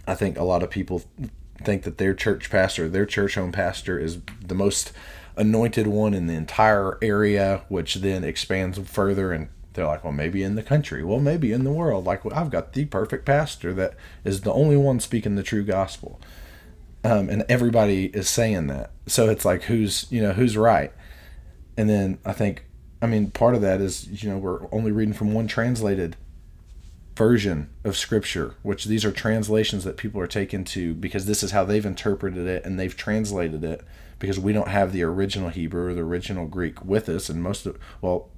[0.07, 1.05] I think a lot of people
[1.65, 4.93] think that their church pastor, their church home pastor, is the most
[5.35, 10.43] anointed one in the entire area, which then expands further and they're like, well, maybe
[10.43, 12.05] in the country, well, maybe in the world.
[12.05, 15.65] Like, well, I've got the perfect pastor that is the only one speaking the true
[15.65, 16.21] gospel.
[17.05, 18.91] Um, and everybody is saying that.
[19.07, 20.93] So it's like, who's, you know, who's right?
[21.79, 22.67] And then I think,
[23.01, 26.17] I mean, part of that is, you know, we're only reading from one translated
[27.19, 31.51] version of scripture, which these are translations that people are taken to because this is
[31.51, 33.83] how they've interpreted it and they've translated it
[34.21, 37.29] because we don't have the original Hebrew or the original Greek with us.
[37.29, 38.29] And most of, well,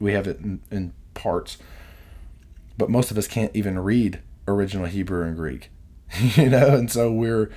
[0.00, 1.58] we have it in, in parts,
[2.78, 5.70] but most of us can't even read original Hebrew and Greek,
[6.34, 7.50] you know, and so we're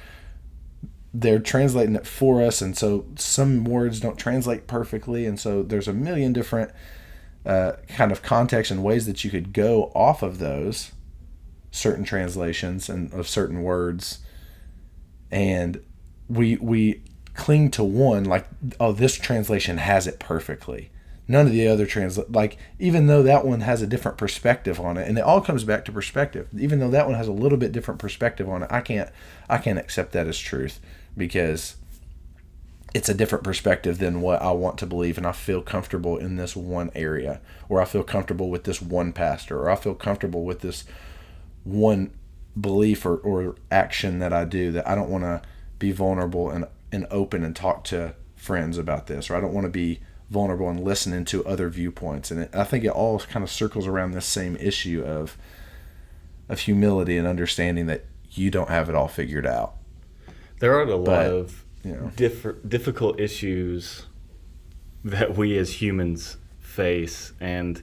[1.13, 5.87] they're translating it for us, and so some words don't translate perfectly, and so there's
[5.87, 6.71] a million different
[7.45, 10.91] uh, kind of context and ways that you could go off of those
[11.71, 14.19] certain translations and of certain words,
[15.31, 15.81] and
[16.27, 17.01] we we
[17.33, 18.47] cling to one like
[18.79, 20.89] oh this translation has it perfectly.
[21.29, 24.97] None of the other translate like even though that one has a different perspective on
[24.97, 27.57] it and it all comes back to perspective even though that one has a little
[27.57, 29.09] bit different perspective on it i can't
[29.49, 30.79] i can't accept that as truth
[31.17, 31.75] because
[32.97, 36.35] it's a different perspective than what I want to believe, and I feel comfortable in
[36.35, 40.43] this one area, or I feel comfortable with this one pastor, or I feel comfortable
[40.43, 40.83] with this
[41.63, 42.09] one
[42.59, 45.43] belief or, or action that I do that I don't want to
[45.77, 49.65] be vulnerable and, and open and talk to friends about this, or I don't want
[49.65, 49.99] to be
[50.31, 52.31] vulnerable and listening to other viewpoints.
[52.31, 55.37] And it, I think it all kind of circles around this same issue of
[56.49, 59.75] of humility and understanding that you don't have it all figured out.
[60.59, 62.11] There are a lot but, of know.
[62.15, 64.05] diff- difficult issues
[65.03, 67.81] that we as humans face, and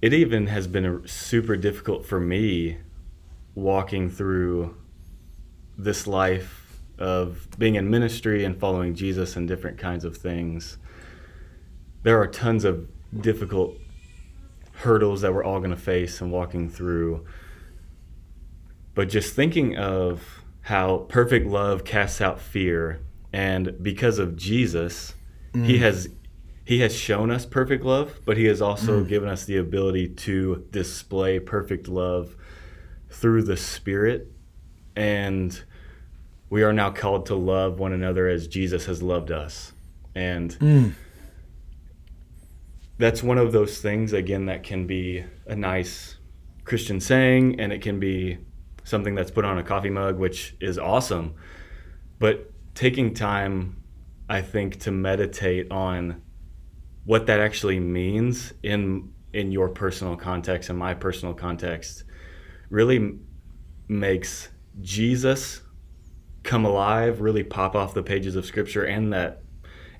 [0.00, 2.78] it even has been super difficult for me
[3.54, 4.76] walking through
[5.76, 10.78] this life of being in ministry and following Jesus and different kinds of things.
[12.02, 12.88] There are tons of
[13.20, 13.76] difficult
[14.74, 17.24] hurdles that we're all going to face and walking through.
[18.94, 23.00] But just thinking of how perfect love casts out fear,
[23.32, 25.14] and because of Jesus,
[25.52, 25.64] mm.
[25.64, 26.08] he has
[26.64, 29.08] he has shown us perfect love, but he has also mm.
[29.08, 32.36] given us the ability to display perfect love
[33.10, 34.30] through the Spirit.
[34.94, 35.60] And
[36.50, 39.72] we are now called to love one another as Jesus has loved us.
[40.14, 40.92] And mm
[43.02, 46.16] that's one of those things again that can be a nice
[46.64, 48.38] Christian saying and it can be
[48.92, 51.34] something that's put on a coffee mug which is awesome.
[52.20, 53.82] But taking time
[54.28, 56.22] I think to meditate on
[57.04, 62.04] what that actually means in in your personal context and my personal context
[62.70, 63.18] really
[63.88, 64.48] makes
[64.80, 65.62] Jesus
[66.44, 69.42] come alive really pop off the pages of scripture and that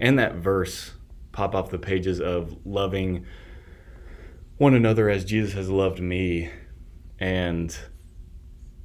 [0.01, 0.93] and that verse
[1.33, 3.27] pop off the pages of loving
[4.59, 6.51] one another as Jesus has loved me.
[7.19, 7.77] And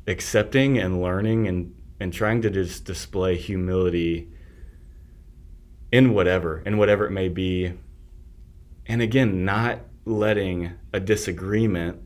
[0.07, 4.29] accepting and learning and, and trying to just display humility
[5.91, 7.73] in whatever, in whatever it may be.
[8.85, 12.01] And again, not letting a disagreement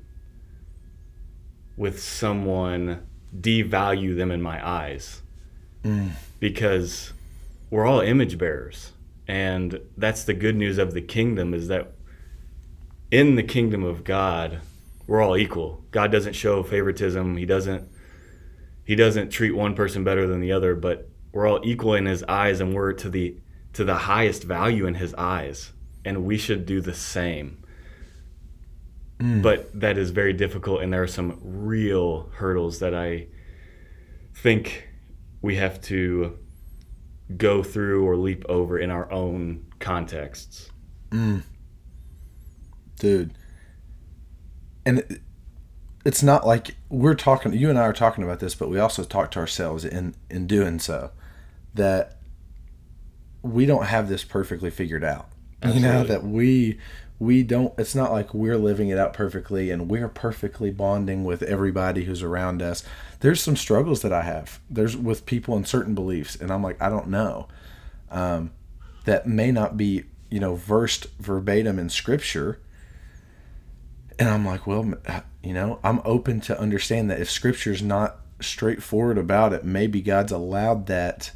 [1.78, 3.08] with someone
[3.40, 5.22] devalue them in my eyes.
[5.84, 6.12] Mm.
[6.40, 7.14] Because
[7.70, 8.92] we're all image bearers
[9.32, 11.94] and that's the good news of the kingdom is that
[13.12, 14.60] in the kingdom of God,
[15.08, 15.84] we're all equal.
[15.92, 17.38] God doesn't show favoritism.
[17.38, 17.90] He doesn't
[18.84, 22.24] he doesn't treat one person better than the other, but we're all equal in his
[22.24, 23.38] eyes and we're to the
[23.74, 25.72] to the highest value in his eyes.
[26.04, 27.64] And we should do the same.
[29.20, 29.42] Mm.
[29.42, 33.28] But that is very difficult and there are some real hurdles that I
[34.34, 34.88] think
[35.42, 36.38] we have to
[37.38, 40.70] go through or leap over in our own contexts.
[41.12, 41.44] Mm.
[43.00, 43.34] Dude.
[44.86, 45.20] And
[46.06, 49.04] it's not like we're talking you and I are talking about this, but we also
[49.04, 51.12] talk to ourselves in in doing so
[51.74, 52.18] that
[53.42, 55.30] we don't have this perfectly figured out.
[55.62, 55.88] Absolutely.
[55.88, 56.80] You know that we
[57.22, 61.44] we don't it's not like we're living it out perfectly and we're perfectly bonding with
[61.44, 62.84] everybody who's around us
[63.20, 66.82] there's some struggles that i have there's with people and certain beliefs and i'm like
[66.82, 67.48] i don't know
[68.10, 68.50] um,
[69.06, 72.60] that may not be you know versed verbatim in scripture
[74.20, 74.94] and i'm like well
[75.44, 80.32] you know i'm open to understand that if scripture's not straightforward about it maybe god's
[80.32, 81.32] allowed that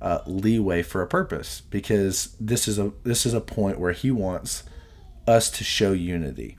[0.00, 4.12] uh, leeway for a purpose because this is a this is a point where he
[4.12, 4.62] wants
[5.28, 6.56] us to show unity.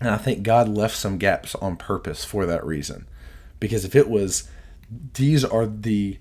[0.00, 3.06] And I think God left some gaps on purpose for that reason.
[3.58, 4.48] Because if it was,
[5.14, 6.18] these are the,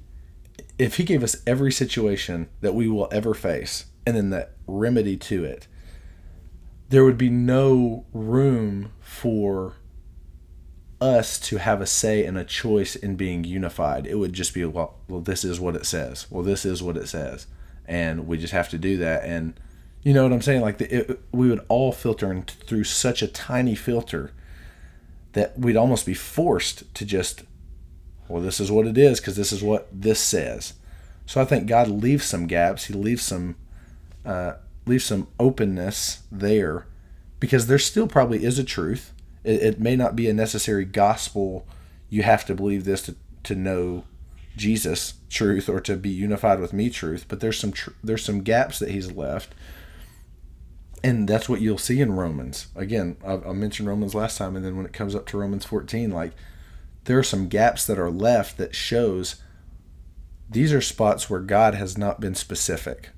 [0.78, 5.16] if He gave us every situation that we will ever face and then the remedy
[5.18, 5.68] to it,
[6.90, 9.76] there would be no room for
[11.00, 14.06] us to have a say and a choice in being unified.
[14.06, 16.28] It would just be, well, well, this is what it says.
[16.30, 17.48] Well, this is what it says.
[17.88, 19.24] And we just have to do that.
[19.24, 19.54] And
[20.04, 20.62] you know what I'm saying?
[20.62, 24.32] Like the, it, we would all filter through such a tiny filter
[25.34, 27.44] that we'd almost be forced to just,
[28.28, 30.74] well, this is what it is because this is what this says.
[31.26, 32.86] So I think God leaves some gaps.
[32.86, 33.56] He leaves some
[34.26, 34.54] uh,
[34.90, 36.86] leaves some openness there
[37.40, 39.14] because there still probably is a truth.
[39.44, 41.68] It, it may not be a necessary gospel.
[42.10, 44.04] You have to believe this to, to know
[44.58, 47.26] Jesus truth or to be unified with me truth.
[47.28, 49.54] But there's some tr- there's some gaps that He's left
[51.04, 52.68] and that's what you'll see in Romans.
[52.76, 55.66] Again, I, I, mentioned Romans last time, and then when it comes up to Romans
[55.66, 56.34] 14, like
[57.06, 59.38] there are some gaps that are left that shows
[60.50, 63.10] these are spots where God has not been specific,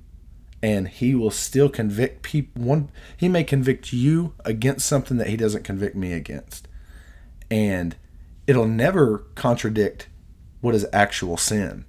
[0.64, 2.64] and He will still convict people.
[2.64, 6.68] One, He may convict you against something that He doesn't convict me against,
[7.50, 7.96] and
[8.48, 10.08] it'll never contradict
[10.62, 11.86] what is actual sin.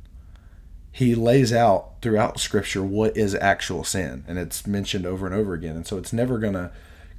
[0.90, 5.54] he lays out throughout scripture what is actual sin and it's mentioned over and over
[5.54, 6.70] again and so it's never going to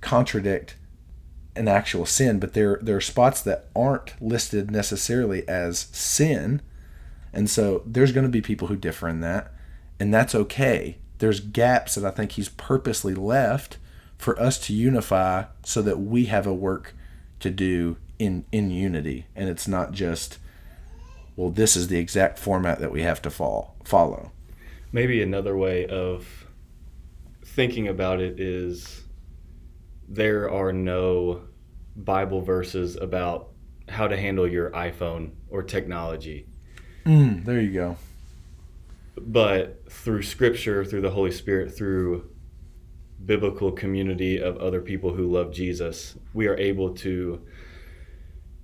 [0.02, 0.76] contradict
[1.56, 6.62] an actual sin but there there are spots that aren't listed necessarily as sin
[7.32, 9.52] and so there's going to be people who differ in that
[10.00, 13.78] and that's okay there's gaps that I think he's purposely left
[14.18, 16.94] for us to unify so that we have a work
[17.40, 20.38] to do in in unity and it's not just
[21.38, 24.34] well, this is the exact format that we have to fall, follow.
[24.92, 26.28] Maybe another way of
[27.46, 29.04] thinking about it is
[30.10, 31.44] there are no
[31.96, 33.48] Bible verses about
[33.88, 36.48] how to handle your iPhone or technology.
[37.06, 37.98] Mm, there you go.
[39.16, 42.30] But through Scripture, through the Holy Spirit, through
[43.26, 47.46] biblical community of other people who love Jesus, we are able to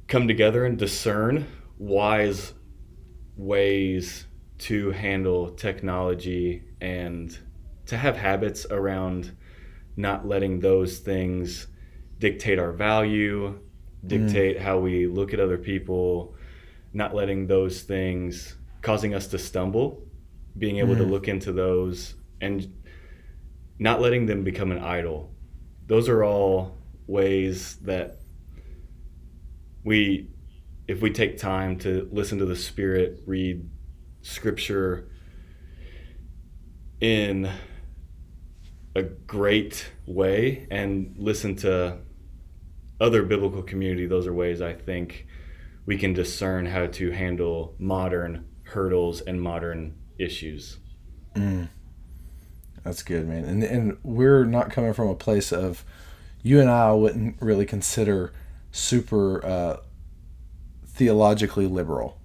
[0.07, 1.47] come together and discern
[1.77, 2.53] wise
[3.37, 4.25] ways
[4.57, 7.37] to handle technology and
[7.85, 9.35] to have habits around
[9.95, 11.67] not letting those things
[12.19, 13.57] dictate our value,
[14.05, 14.61] dictate mm.
[14.61, 16.35] how we look at other people,
[16.93, 20.03] not letting those things causing us to stumble,
[20.57, 20.99] being able mm.
[20.99, 22.73] to look into those and
[23.77, 25.33] not letting them become an idol.
[25.87, 26.77] Those are all
[27.07, 28.19] ways that
[29.83, 30.29] we
[30.87, 33.69] if we take time to listen to the Spirit, read
[34.23, 35.07] Scripture
[36.99, 37.47] in
[38.95, 41.99] a great way, and listen to
[42.99, 45.27] other biblical community, those are ways I think
[45.85, 50.77] we can discern how to handle modern hurdles and modern issues.
[51.35, 51.69] Mm.
[52.83, 53.45] That's good, man.
[53.45, 55.83] And and we're not coming from a place of
[56.41, 58.33] you and I wouldn't really consider
[58.71, 59.77] super uh,
[60.85, 62.19] theologically liberal,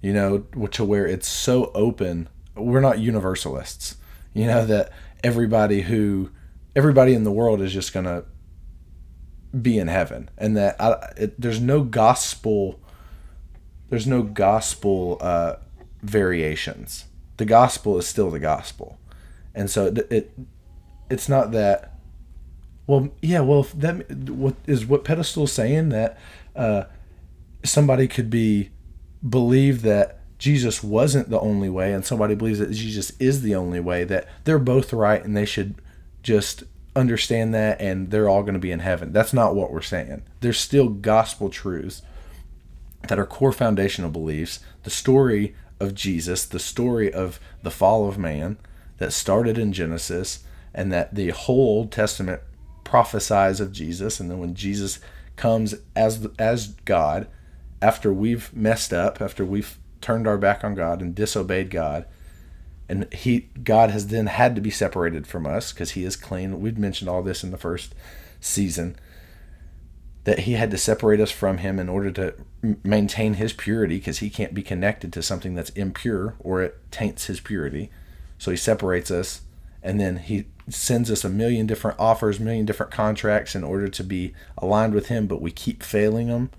[0.00, 2.28] you know, to where it's so open.
[2.54, 3.96] We're not universalists,
[4.34, 4.92] you know, that
[5.24, 6.30] everybody who,
[6.76, 8.24] everybody in the world is just to
[9.60, 12.80] be in heaven and that I, it, there's no gospel,
[13.88, 15.56] there's no gospel uh,
[16.02, 17.06] variations.
[17.40, 18.98] The gospel is still the gospel.
[19.54, 20.38] And so it, it
[21.08, 21.94] it's not that
[22.86, 26.18] well, yeah, well, that what is what pedestal saying that
[26.54, 26.84] uh,
[27.64, 28.72] somebody could be
[29.26, 33.80] believe that Jesus wasn't the only way and somebody believes that Jesus is the only
[33.80, 35.76] way that they're both right and they should
[36.22, 36.64] just
[36.94, 39.14] understand that and they're all going to be in heaven.
[39.14, 40.24] That's not what we're saying.
[40.40, 42.02] There's still gospel truths
[43.08, 44.60] that are core foundational beliefs.
[44.82, 48.58] The story of Jesus, the story of the fall of man
[48.98, 52.42] that started in Genesis and that the whole Old Testament
[52.84, 55.00] prophesies of Jesus and then when Jesus
[55.36, 57.26] comes as as God
[57.80, 62.04] after we've messed up, after we've turned our back on God and disobeyed God,
[62.88, 66.60] and he God has then had to be separated from us because he is clean.
[66.60, 67.94] We've mentioned all this in the first
[68.40, 68.96] season
[70.30, 72.32] that he had to separate us from him in order to
[72.84, 77.26] maintain his purity because he can't be connected to something that's impure or it taints
[77.26, 77.90] his purity.
[78.38, 79.40] So he separates us
[79.82, 84.04] and then he sends us a million different offers, million different contracts in order to
[84.04, 86.50] be aligned with him, but we keep failing them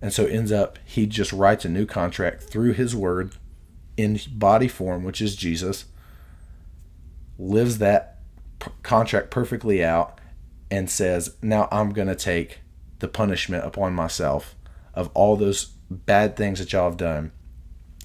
[0.00, 3.32] and so ends up he just writes a new contract through his word
[3.96, 5.86] in body form, which is Jesus,
[7.36, 8.20] lives that
[8.60, 10.20] p- contract perfectly out,
[10.70, 12.60] and says, Now I'm going to take
[13.02, 14.54] the punishment upon myself
[14.94, 17.32] of all those bad things that y'all have done,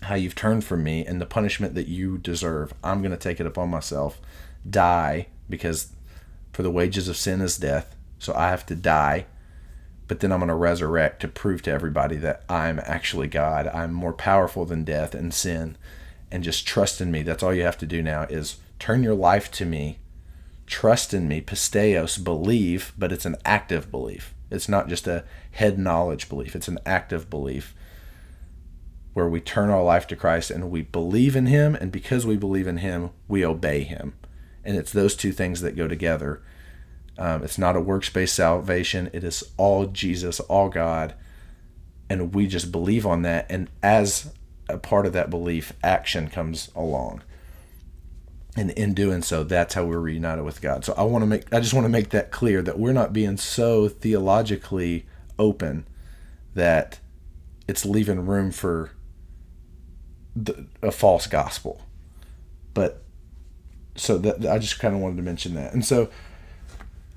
[0.01, 2.73] how you've turned from me, and the punishment that you deserve.
[2.83, 4.19] I'm going to take it upon myself,
[4.69, 5.93] die, because
[6.51, 7.95] for the wages of sin is death.
[8.19, 9.27] So I have to die
[10.07, 13.67] but then I'm going to resurrect to prove to everybody that I'm actually God.
[13.67, 15.77] I'm more powerful than death and sin.
[16.31, 17.23] And just trust in me.
[17.23, 19.99] That's all you have to do now is turn your life to me,
[20.65, 24.33] trust in me, pisteos, believe, but it's an active belief.
[24.49, 27.73] It's not just a head knowledge belief, it's an active belief
[29.13, 31.73] where we turn our life to Christ and we believe in Him.
[31.75, 34.13] And because we believe in Him, we obey Him.
[34.63, 36.41] And it's those two things that go together
[37.17, 39.09] um, it's not a works based salvation.
[39.13, 41.15] It is all Jesus, all God.
[42.09, 43.47] And we just believe on that.
[43.49, 44.33] And as
[44.69, 47.23] a part of that belief, action comes along.
[48.57, 50.83] And in doing so, that's how we're reunited with God.
[50.83, 53.13] So I want to make I just want to make that clear that we're not
[53.13, 55.05] being so theologically
[55.37, 55.87] open
[56.55, 56.99] that
[57.67, 58.91] it's leaving room for
[60.35, 61.83] the, a false gospel.
[62.73, 63.03] But
[63.95, 65.73] so that I just kind of wanted to mention that.
[65.73, 66.09] And so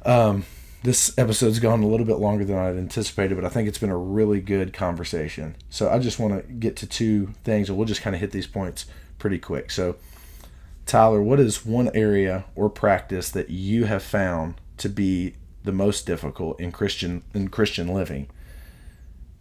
[0.05, 0.45] um,
[0.83, 3.91] this episode's gone a little bit longer than I'd anticipated, but I think it's been
[3.91, 5.57] a really good conversation.
[5.69, 8.31] So I just want to get to two things, and we'll just kind of hit
[8.31, 8.87] these points
[9.19, 9.71] pretty quick.
[9.71, 9.97] So,
[10.87, 16.07] Tyler, what is one area or practice that you have found to be the most
[16.07, 18.29] difficult in Christian in Christian living?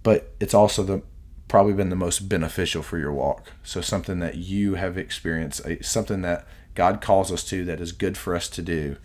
[0.03, 1.01] But it's also the
[1.47, 3.51] probably been the most beneficial for your walk.
[3.63, 8.17] So something that you have experienced, something that God calls us to that is good
[8.17, 8.97] for us to do,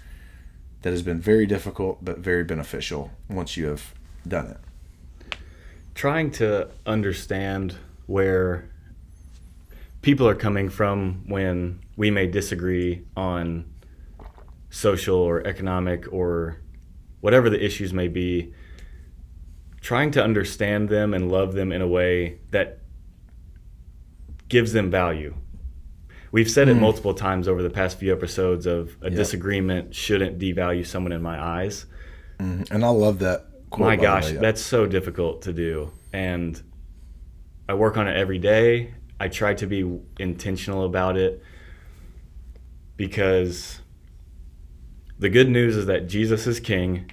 [0.82, 3.95] that has been very difficult but very beneficial once you have
[4.28, 5.39] done it.
[5.95, 7.76] Trying to understand
[8.07, 8.68] where
[10.05, 13.65] people are coming from when we may disagree on
[14.69, 16.61] social or economic or
[17.23, 18.53] whatever the issues may be
[19.81, 22.81] trying to understand them and love them in a way that
[24.49, 25.35] gives them value.
[26.33, 26.73] We've said mm.
[26.73, 26.81] it hmm.
[26.81, 29.15] multiple times over the past few episodes of a yep.
[29.15, 31.87] disagreement shouldn't devalue someone in my eyes.
[32.41, 32.71] Mm.
[32.71, 33.47] And I love that.
[33.71, 34.41] Quote, my gosh, way, yeah.
[34.41, 35.93] that's so difficult to do.
[36.13, 36.61] And
[37.69, 38.93] I work on it every day.
[39.19, 41.43] I try to be intentional about it
[42.97, 43.81] because
[45.19, 47.11] the good news is that Jesus is king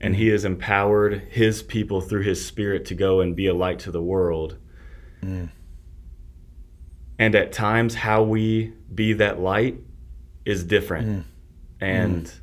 [0.00, 3.78] and he has empowered his people through his spirit to go and be a light
[3.80, 4.56] to the world.
[5.22, 5.50] Mm.
[7.18, 9.78] And at times, how we be that light
[10.46, 11.08] is different.
[11.08, 11.24] Mm.
[11.82, 12.40] And mm.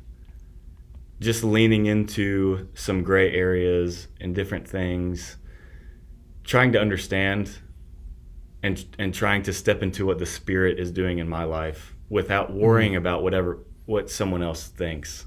[1.20, 5.36] just leaning into some gray areas and different things,
[6.44, 7.58] trying to understand
[8.62, 12.52] and, and trying to step into what the spirit is doing in my life without
[12.52, 12.98] worrying mm.
[12.98, 15.26] about whatever what someone else thinks.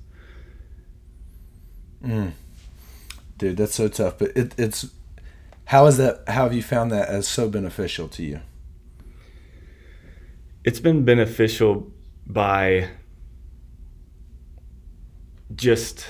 [2.03, 2.33] Mm.
[3.37, 4.19] Dude, that's so tough.
[4.19, 4.91] But it, it's
[5.65, 6.23] how is that?
[6.27, 8.41] How have you found that as so beneficial to you?
[10.63, 11.91] It's been beneficial
[12.27, 12.89] by
[15.55, 16.07] just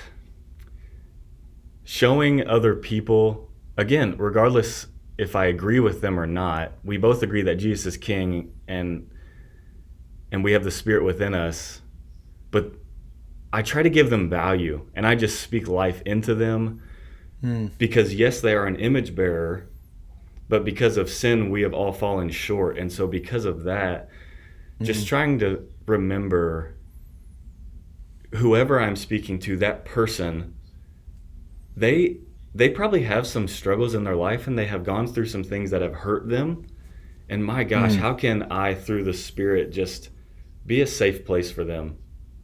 [1.84, 4.88] showing other people again regardless
[5.18, 9.10] if i agree with them or not we both agree that jesus is king and
[10.32, 11.82] and we have the spirit within us
[12.52, 12.74] but
[13.54, 16.82] I try to give them value and I just speak life into them
[17.44, 17.72] mm.
[17.78, 19.68] because, yes, they are an image bearer,
[20.48, 22.78] but because of sin, we have all fallen short.
[22.78, 24.10] And so, because of that,
[24.80, 24.86] mm.
[24.86, 25.08] just hmm.
[25.08, 26.76] trying to remember
[28.36, 30.56] whoever I'm speaking to, that person,
[31.76, 32.20] they
[32.54, 35.72] they probably have some struggles in their life and they have gone through some things
[35.72, 36.66] that have hurt them.
[37.30, 38.00] And my gosh, mm.
[38.00, 40.10] how can I, through the Spirit, just
[40.66, 41.98] be a safe place for them?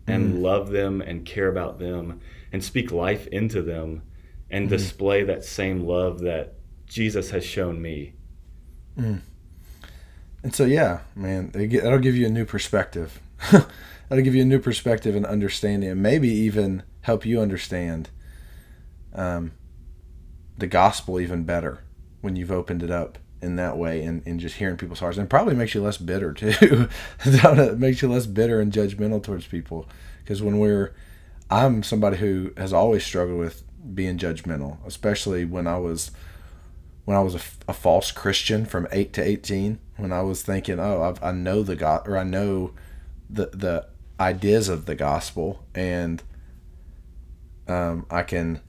[0.08, 0.42] and mm.
[0.42, 4.02] love them and care about them and speak life into them
[4.50, 4.70] and mm.
[4.70, 6.56] display that same love that
[6.86, 8.14] Jesus has shown me.
[8.98, 9.20] Mm.
[10.44, 13.20] And so, yeah, man, get, that'll give you a new perspective.
[13.52, 18.10] that'll give you a new perspective and understanding, and maybe even help you understand
[19.14, 19.52] um,
[20.58, 21.84] the gospel even better
[22.22, 25.18] when you've opened it up in that way and, and just hearing people's hearts.
[25.18, 26.90] And probably makes you less bitter too.
[27.26, 29.88] It makes you less bitter and judgmental towards people.
[30.24, 30.94] Because when we're
[31.50, 36.12] i'm somebody who has always struggled with being judgmental especially when i was
[37.06, 40.80] when i was a, a false christian from 8 to 18 when i was thinking
[40.80, 42.72] oh I've, i know the god or i know
[43.30, 43.88] the the
[44.20, 46.22] ideas of the gospel and
[47.68, 48.60] um, i can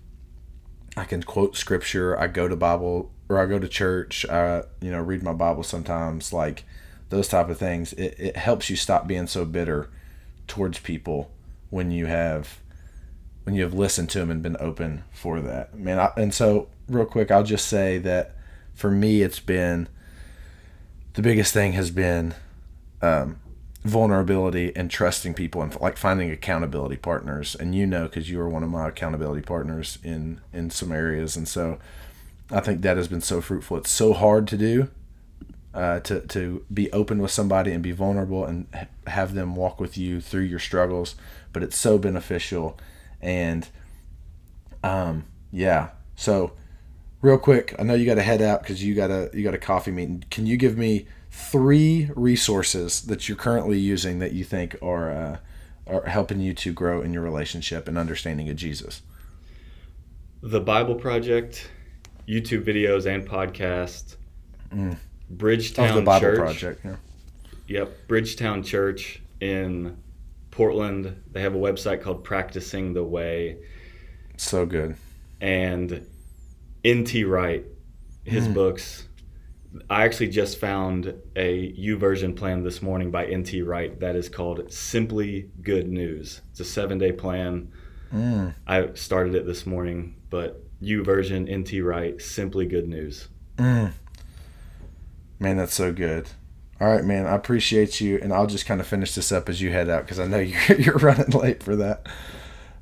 [0.99, 4.91] i can quote scripture i go to bible or I go to church, I you
[4.91, 6.65] know read my Bible sometimes, like
[7.11, 7.93] those type of things.
[7.95, 9.91] It it helps you stop being so bitter
[10.47, 11.31] towards people
[11.71, 12.59] when you have
[13.45, 15.79] when you have listened to them and been open for that.
[15.79, 18.35] Man, I, and so real quick, I'll just say that
[18.75, 19.89] for me, it's been
[21.15, 22.35] the biggest thing has been
[23.03, 23.41] um,
[23.85, 27.55] vulnerability and trusting people and like finding accountability partners.
[27.55, 31.37] And you know, because you are one of my accountability partners in in some areas,
[31.37, 31.79] and so
[32.51, 33.77] I think that has been so fruitful.
[33.79, 34.89] It's so hard to do,
[35.75, 38.67] uh, to to be open with somebody and be vulnerable and
[39.07, 41.15] have them walk with you through your struggles.
[41.53, 42.79] But it's so beneficial,
[43.21, 43.69] and
[44.83, 45.91] um, yeah.
[46.17, 46.53] So,
[47.23, 49.55] real quick, I know you got to head out because you got a you got
[49.55, 50.25] a coffee meeting.
[50.31, 51.07] Can you give me
[51.39, 55.37] three resources that you're currently using that you think are uh,
[55.87, 59.03] are helping you to grow in your relationship and understanding of Jesus?
[60.43, 61.71] The Bible Project
[62.29, 64.17] YouTube videos and podcast.
[64.71, 64.99] Mm.
[65.31, 66.39] Bridgetown the Bible Church.
[66.39, 66.85] Project.
[66.85, 66.97] Yeah.
[67.69, 69.97] Yep, Bridgetown Church in
[70.51, 71.23] Portland.
[71.33, 73.59] They have a website called Practicing the Way.
[74.37, 74.97] So good.
[75.41, 76.07] And
[76.85, 77.25] N.T.
[77.25, 77.65] Wright,
[78.25, 78.55] his mm.
[78.55, 79.08] books.
[79.91, 83.63] I actually just found a YouVersion plan this morning by N.T.
[83.63, 86.41] Wright that is called Simply Good News.
[86.51, 87.71] It's a seven day plan.
[88.13, 88.55] Mm.
[88.67, 93.29] I started it this morning, but YouVersion, NT Wright, simply good news.
[93.57, 93.93] Mm.
[95.39, 96.29] Man, that's so good.
[96.81, 97.27] All right, man.
[97.27, 100.05] I appreciate you, and I'll just kind of finish this up as you head out
[100.05, 100.39] because I know
[100.69, 102.07] you're you're running late for that.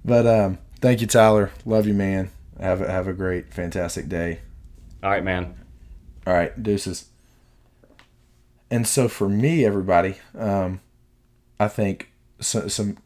[0.04, 1.50] But um, thank you, Tyler.
[1.64, 2.30] Love you, man.
[2.60, 4.40] Have a, have a great, fantastic day.
[5.02, 5.54] All right, man.
[6.26, 7.06] All right, deuces.
[8.70, 10.80] And so for me, everybody, um,
[11.60, 12.10] I think
[12.40, 12.98] so, some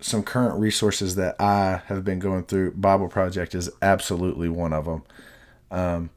[0.00, 2.72] some current resources that I have been going through.
[2.72, 5.02] Bible Project is absolutely one of them.
[5.70, 6.10] Um,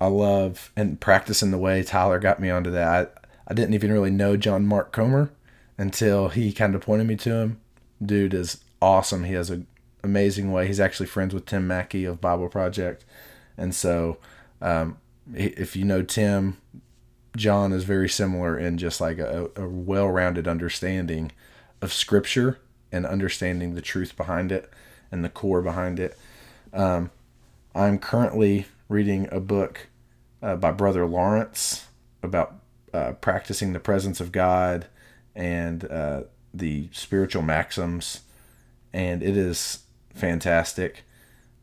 [0.00, 3.14] I love and practicing the way Tyler got me onto that.
[3.16, 5.30] I, I didn't even really know John Mark Comer
[5.76, 7.60] until he kind of pointed me to him.
[8.04, 9.24] Dude is awesome.
[9.24, 9.66] He has an
[10.04, 10.66] amazing way.
[10.66, 13.04] He's actually friends with Tim Mackie of Bible Project,
[13.56, 14.18] and so
[14.60, 14.98] um,
[15.34, 16.56] if you know Tim,
[17.36, 21.32] John is very similar in just like a, a well-rounded understanding
[21.80, 22.58] of Scripture
[22.90, 24.70] and understanding the truth behind it
[25.10, 26.16] and the core behind it.
[26.72, 27.10] Um,
[27.74, 29.88] I'm currently reading a book
[30.42, 31.86] uh, by Brother Lawrence
[32.22, 32.56] about
[32.92, 34.86] uh, practicing the presence of God
[35.34, 36.22] and uh,
[36.52, 38.22] the spiritual maxims,
[38.92, 39.80] and it is
[40.14, 41.04] fantastic.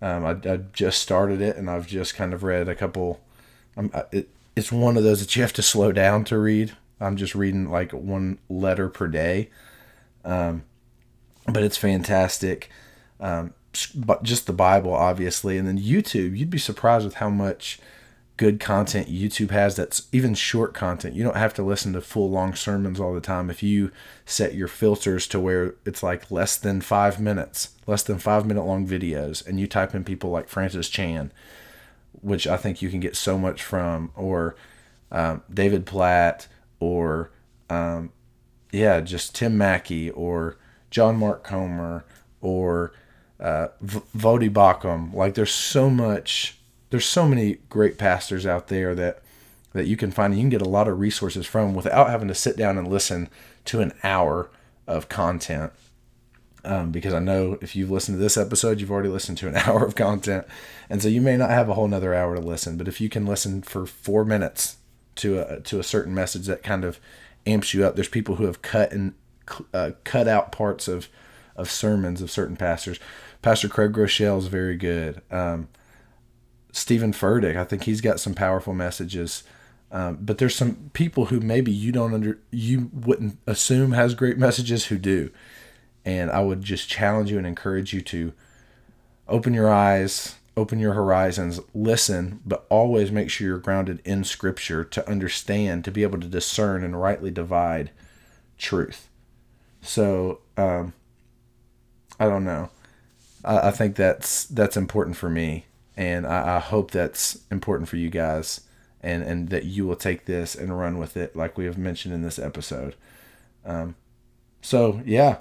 [0.02, 3.22] Um, I, I, just started it, and I've just kind of read a couple.
[4.12, 6.76] It, it's one of those that you have to slow down to read.
[7.00, 9.50] I'm just reading like one letter per day,
[10.24, 10.64] um,
[11.46, 12.70] but it's fantastic.
[13.20, 13.54] Um,
[13.94, 16.38] but just the Bible, obviously, and then YouTube.
[16.38, 17.80] You'd be surprised with how much
[18.38, 21.16] good content YouTube has that's even short content.
[21.16, 23.50] You don't have to listen to full long sermons all the time.
[23.50, 23.92] If you
[24.26, 28.64] set your filters to where it's like less than five minutes, less than five minute
[28.64, 31.32] long videos, and you type in people like Francis Chan,
[32.22, 34.56] which I think you can get so much from, or
[35.12, 36.48] um, David Platt,
[36.80, 37.32] or
[37.70, 38.12] um,
[38.72, 40.58] yeah, just Tim Mackie, or
[40.92, 42.06] John Mark Comer,
[42.42, 42.94] or
[43.40, 44.02] uh, v-
[44.50, 45.14] Baucham.
[45.14, 46.58] Like there's so much
[46.90, 49.22] there's so many great pastors out there that
[49.74, 52.30] that you can find And you can get a lot of resources from without having
[52.30, 53.30] to sit down and listen
[53.66, 54.50] to an hour
[54.88, 55.74] of content
[56.66, 59.56] um, because I know if you've listened to this episode, you've already listened to an
[59.68, 60.46] hour of content.
[60.90, 63.10] And so you may not have a whole nother hour to listen, but if you
[63.10, 64.78] can listen for four minutes
[65.16, 67.00] to a, to a certain message that kind of
[67.46, 69.14] amps you up, there's people who have cut and
[69.74, 71.08] uh, cut out parts of,
[71.56, 73.00] of sermons of certain pastors.
[73.42, 75.22] Pastor Craig Groeschel is very good.
[75.32, 75.70] Um,
[76.72, 77.56] Steven Furtick.
[77.56, 79.44] I think he's got some powerful messages.
[79.92, 84.38] Um, but there's some people who maybe you don't under you wouldn't assume has great
[84.38, 85.32] messages who do.
[86.06, 88.34] And I would just challenge you and encourage you to
[89.28, 94.84] open your eyes, open your horizons, listen, but always make sure you're grounded in scripture
[94.84, 97.90] to understand, to be able to discern and rightly divide
[98.58, 99.10] truth.
[99.82, 100.94] So, um,
[102.20, 102.70] I don't know.
[103.44, 105.66] I, I think that's that's important for me
[105.98, 108.62] and I, I, hope that's important for you guys
[109.02, 112.14] and and that you will take this and run with it like we have mentioned
[112.14, 112.96] in this episode
[113.66, 113.96] um,
[114.62, 115.38] so yeah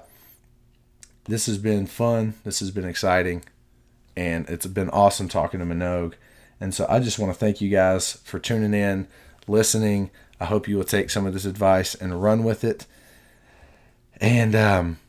[1.25, 2.35] this has been fun.
[2.43, 3.43] This has been exciting.
[4.15, 6.13] And it's been awesome talking to minogue.
[6.61, 9.07] And so i just want to thank you guys for tuning in
[9.47, 10.09] listening.
[10.39, 12.85] I hope you will take some of this advice and run with it.
[14.21, 14.99] And um,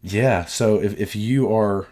[0.00, 1.88] yeah so if, if you are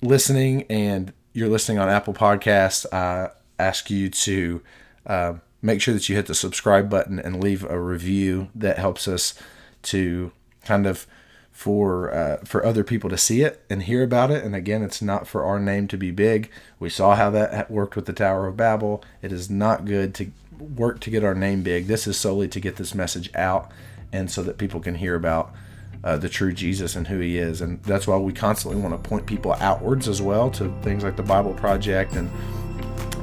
[0.00, 4.62] listening and you're listening on Apple Podcasts, I ask you to
[5.06, 9.06] uh, make sure that you hit the subscribe button and leave a review that helps
[9.06, 9.34] us
[9.82, 10.32] to
[10.64, 11.06] kind of
[11.52, 14.42] for uh, for other people to see it and hear about it.
[14.42, 16.50] And again, it's not for our name to be big.
[16.80, 19.04] We saw how that worked with the Tower of Babel.
[19.20, 21.86] It is not good to work to get our name big.
[21.86, 23.70] This is solely to get this message out
[24.12, 25.54] and so that people can hear about
[26.02, 27.60] uh, the true Jesus and who He is.
[27.60, 31.16] And that's why we constantly want to point people outwards as well to things like
[31.16, 32.30] the Bible Project and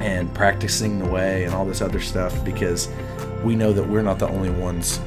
[0.00, 2.88] and practicing the way and all this other stuff because
[3.44, 4.98] we know that we're not the only ones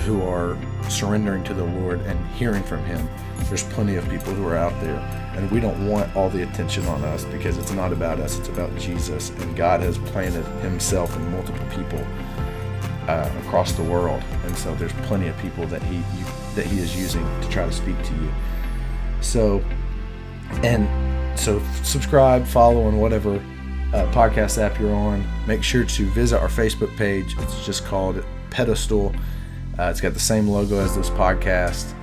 [0.00, 3.08] who are surrendering to the Lord and hearing from Him.
[3.44, 4.98] There's plenty of people who are out there,
[5.36, 8.48] and we don't want all the attention on us because it's not about us, it's
[8.48, 9.30] about Jesus.
[9.30, 12.04] And God has planted Himself in multiple people
[13.08, 16.78] uh, across the world, and so there's plenty of people that He you that he
[16.78, 18.30] is using to try to speak to you.
[19.20, 19.62] So,
[20.62, 25.24] and so subscribe, follow on whatever uh, podcast app you're on.
[25.46, 27.36] Make sure to visit our Facebook page.
[27.38, 29.14] It's just called Pedestal.
[29.80, 31.94] Uh, it's got the same logo as this podcast.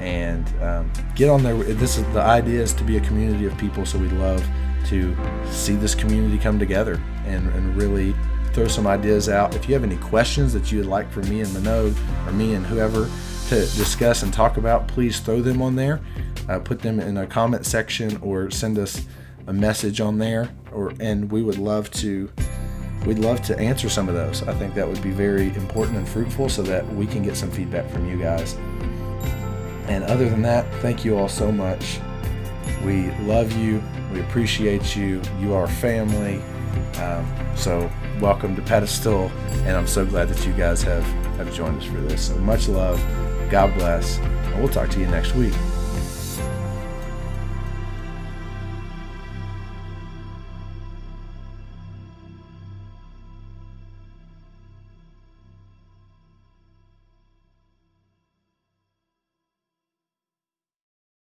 [0.00, 1.54] And um, get on there.
[1.54, 3.84] This is the idea is to be a community of people.
[3.84, 4.42] So we'd love
[4.86, 5.14] to
[5.50, 8.14] see this community come together and, and really
[8.54, 9.54] throw some ideas out.
[9.54, 11.94] If you have any questions that you would like for me and Minogue
[12.26, 13.10] or me and whoever
[13.48, 16.00] to discuss and talk about, please throw them on there.
[16.48, 19.04] Uh, put them in a comment section or send us
[19.46, 20.48] a message on there.
[20.72, 22.30] Or and we would love to
[23.04, 24.42] we'd love to answer some of those.
[24.44, 27.50] I think that would be very important and fruitful so that we can get some
[27.50, 28.54] feedback from you guys.
[29.88, 32.00] And other than that, thank you all so much.
[32.84, 33.82] We love you.
[34.12, 35.20] We appreciate you.
[35.40, 36.42] You are family.
[37.00, 37.26] Um,
[37.56, 37.90] so
[38.20, 39.30] welcome to Pedestal,
[39.64, 41.04] and I'm so glad that you guys have,
[41.36, 42.28] have joined us for this.
[42.28, 42.98] So much love.
[43.50, 44.18] God bless.
[44.18, 45.54] And we'll talk to you next week.